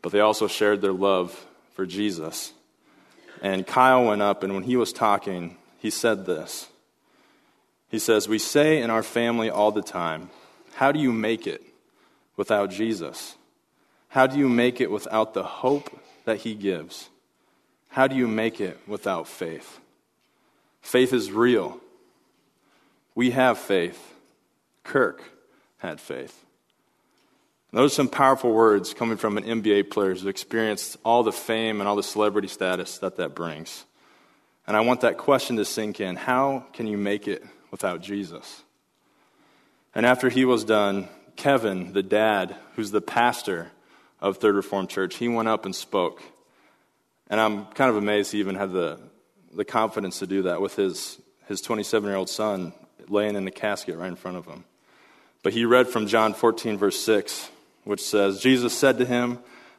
but 0.00 0.12
they 0.12 0.20
also 0.20 0.46
shared 0.46 0.80
their 0.80 0.92
love 0.92 1.46
for 1.74 1.86
Jesus. 1.86 2.52
And 3.40 3.66
Kyle 3.66 4.04
went 4.04 4.22
up, 4.22 4.42
and 4.42 4.54
when 4.54 4.62
he 4.62 4.76
was 4.76 4.92
talking, 4.92 5.56
he 5.78 5.90
said 5.90 6.26
this. 6.26 6.68
He 7.88 7.98
says, 7.98 8.28
We 8.28 8.38
say 8.38 8.80
in 8.80 8.90
our 8.90 9.02
family 9.02 9.50
all 9.50 9.72
the 9.72 9.82
time, 9.82 10.30
How 10.74 10.92
do 10.92 10.98
you 10.98 11.12
make 11.12 11.46
it 11.46 11.62
without 12.36 12.70
Jesus? 12.70 13.36
How 14.08 14.26
do 14.26 14.38
you 14.38 14.48
make 14.48 14.80
it 14.80 14.90
without 14.90 15.34
the 15.34 15.42
hope 15.42 15.98
that 16.24 16.38
he 16.38 16.54
gives? 16.54 17.08
How 17.88 18.06
do 18.06 18.16
you 18.16 18.28
make 18.28 18.60
it 18.60 18.78
without 18.86 19.26
faith? 19.26 19.80
Faith 20.80 21.12
is 21.12 21.30
real. 21.30 21.80
We 23.14 23.30
have 23.32 23.58
faith. 23.58 24.14
Kirk 24.84 25.22
had 25.78 26.00
faith. 26.00 26.41
Those 27.72 27.92
are 27.92 27.94
some 27.94 28.08
powerful 28.08 28.52
words 28.52 28.92
coming 28.94 29.16
from 29.16 29.38
an 29.38 29.44
NBA 29.44 29.90
player 29.90 30.10
who's 30.10 30.26
experienced 30.26 30.96
all 31.04 31.22
the 31.22 31.32
fame 31.32 31.80
and 31.80 31.88
all 31.88 31.96
the 31.96 32.02
celebrity 32.02 32.48
status 32.48 32.98
that 32.98 33.16
that 33.16 33.34
brings. 33.34 33.84
And 34.66 34.76
I 34.76 34.80
want 34.80 35.00
that 35.00 35.18
question 35.18 35.56
to 35.56 35.64
sink 35.64 36.00
in. 36.00 36.16
How 36.16 36.66
can 36.72 36.86
you 36.86 36.98
make 36.98 37.26
it 37.26 37.44
without 37.70 38.02
Jesus? 38.02 38.62
And 39.94 40.06
after 40.06 40.28
he 40.28 40.44
was 40.44 40.64
done, 40.64 41.08
Kevin, 41.36 41.92
the 41.92 42.02
dad, 42.02 42.56
who's 42.76 42.90
the 42.90 43.00
pastor 43.00 43.72
of 44.20 44.36
Third 44.36 44.54
Reformed 44.54 44.90
Church, 44.90 45.16
he 45.16 45.28
went 45.28 45.48
up 45.48 45.64
and 45.64 45.74
spoke. 45.74 46.22
And 47.28 47.40
I'm 47.40 47.66
kind 47.66 47.90
of 47.90 47.96
amazed 47.96 48.32
he 48.32 48.40
even 48.40 48.54
had 48.54 48.72
the 48.72 48.98
the 49.54 49.64
confidence 49.64 50.18
to 50.20 50.26
do 50.26 50.42
that 50.42 50.60
with 50.60 50.76
his, 50.76 51.20
his 51.46 51.60
27 51.60 52.08
year 52.08 52.16
old 52.16 52.28
son 52.28 52.72
laying 53.08 53.36
in 53.36 53.44
the 53.44 53.50
casket 53.50 53.96
right 53.96 54.08
in 54.08 54.16
front 54.16 54.36
of 54.36 54.46
him. 54.46 54.64
But 55.42 55.52
he 55.52 55.64
read 55.64 55.88
from 55.88 56.06
John 56.06 56.34
14, 56.34 56.78
verse 56.78 57.00
6, 57.02 57.50
which 57.84 58.02
says, 58.02 58.40
Jesus 58.40 58.76
said 58.76 58.98
to 58.98 59.04
him, 59.04 59.38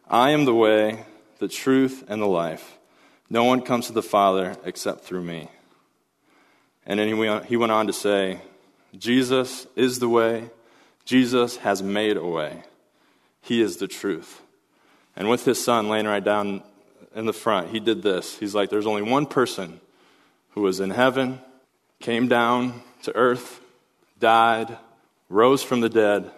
I 0.09 0.31
am 0.31 0.45
the 0.45 0.53
way, 0.53 1.05
the 1.39 1.47
truth, 1.47 2.03
and 2.07 2.21
the 2.21 2.27
life. 2.27 2.77
No 3.29 3.43
one 3.43 3.61
comes 3.61 3.87
to 3.87 3.93
the 3.93 4.03
Father 4.03 4.55
except 4.65 5.05
through 5.05 5.23
me. 5.23 5.49
And 6.85 6.99
then 6.99 7.07
he 7.07 7.57
went, 7.57 7.71
on 7.71 7.87
to 7.87 7.93
say, 7.93 8.41
Jesus 8.97 9.65
is 9.75 9.99
the 9.99 10.09
way. 10.09 10.49
Jesus 11.05 11.57
has 11.57 11.81
made 11.81 12.17
a 12.17 12.25
way. 12.25 12.63
He 13.41 13.61
is 13.61 13.77
the 13.77 13.87
truth. 13.87 14.41
And 15.15 15.29
with 15.29 15.45
his 15.45 15.63
son 15.63 15.89
laying 15.89 16.05
right 16.05 16.23
down 16.23 16.63
in 17.15 17.25
the 17.25 17.33
front, 17.33 17.69
he 17.69 17.79
did 17.79 18.01
this. 18.01 18.37
He's 18.37 18.55
like, 18.55 18.69
There's 18.69 18.87
only 18.87 19.01
one 19.01 19.25
person 19.25 19.79
who 20.51 20.61
was 20.61 20.79
in 20.79 20.89
heaven, 20.89 21.39
came 21.99 22.27
down 22.27 22.81
to 23.03 23.15
earth, 23.15 23.59
died, 24.19 24.77
rose 25.29 25.63
from 25.63 25.81
the 25.81 25.89
dead, 25.89 26.29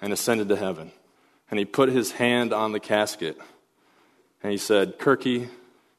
and 0.00 0.12
ascended 0.12 0.48
to 0.48 0.56
heaven. 0.56 0.92
And 1.52 1.58
he 1.58 1.66
put 1.66 1.90
his 1.90 2.12
hand 2.12 2.54
on 2.54 2.72
the 2.72 2.80
casket 2.80 3.36
and 4.42 4.50
he 4.50 4.56
said, 4.56 4.98
Kirky, 4.98 5.50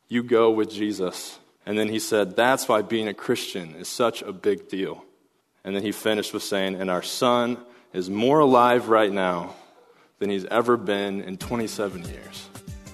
you 0.10 0.24
go 0.24 0.50
with 0.50 0.72
Jesus 0.72 1.38
And 1.66 1.78
then 1.78 1.90
he 1.90 2.00
said, 2.00 2.36
That's 2.36 2.68
why 2.68 2.82
being 2.82 3.08
a 3.08 3.14
Christian 3.14 3.76
is 3.76 3.88
such 3.88 4.24
a 4.24 4.34
big 4.34 4.68
deal. 4.68 5.06
And 5.64 5.76
then 5.76 5.84
he 5.84 5.92
finished 5.92 6.34
with 6.34 6.42
saying, 6.42 6.74
And 6.74 6.90
our 6.90 7.04
son 7.04 7.58
is 7.94 8.10
more 8.10 8.40
alive 8.40 8.90
right 8.90 9.12
now 9.12 9.54
than 10.18 10.32
he's 10.32 10.46
ever 10.46 10.76
been 10.76 11.22
in 11.22 11.38
27 11.38 12.04
years. 12.06 12.50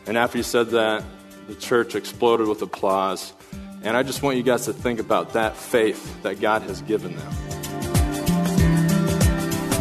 And 0.06 0.18
after 0.18 0.38
he 0.38 0.44
said 0.44 0.72
that, 0.72 1.06
the 1.48 1.56
church 1.56 1.96
exploded 1.96 2.50
with 2.50 2.62
applause. 2.62 3.32
And 3.84 3.96
I 3.96 4.04
just 4.04 4.22
want 4.22 4.36
you 4.36 4.44
guys 4.44 4.66
to 4.66 4.74
think 4.74 5.00
about 5.00 5.32
that 5.32 5.56
faith 5.56 6.22
that 6.24 6.42
God 6.42 6.64
has 6.64 6.82
given 6.82 7.16
them. 7.16 7.49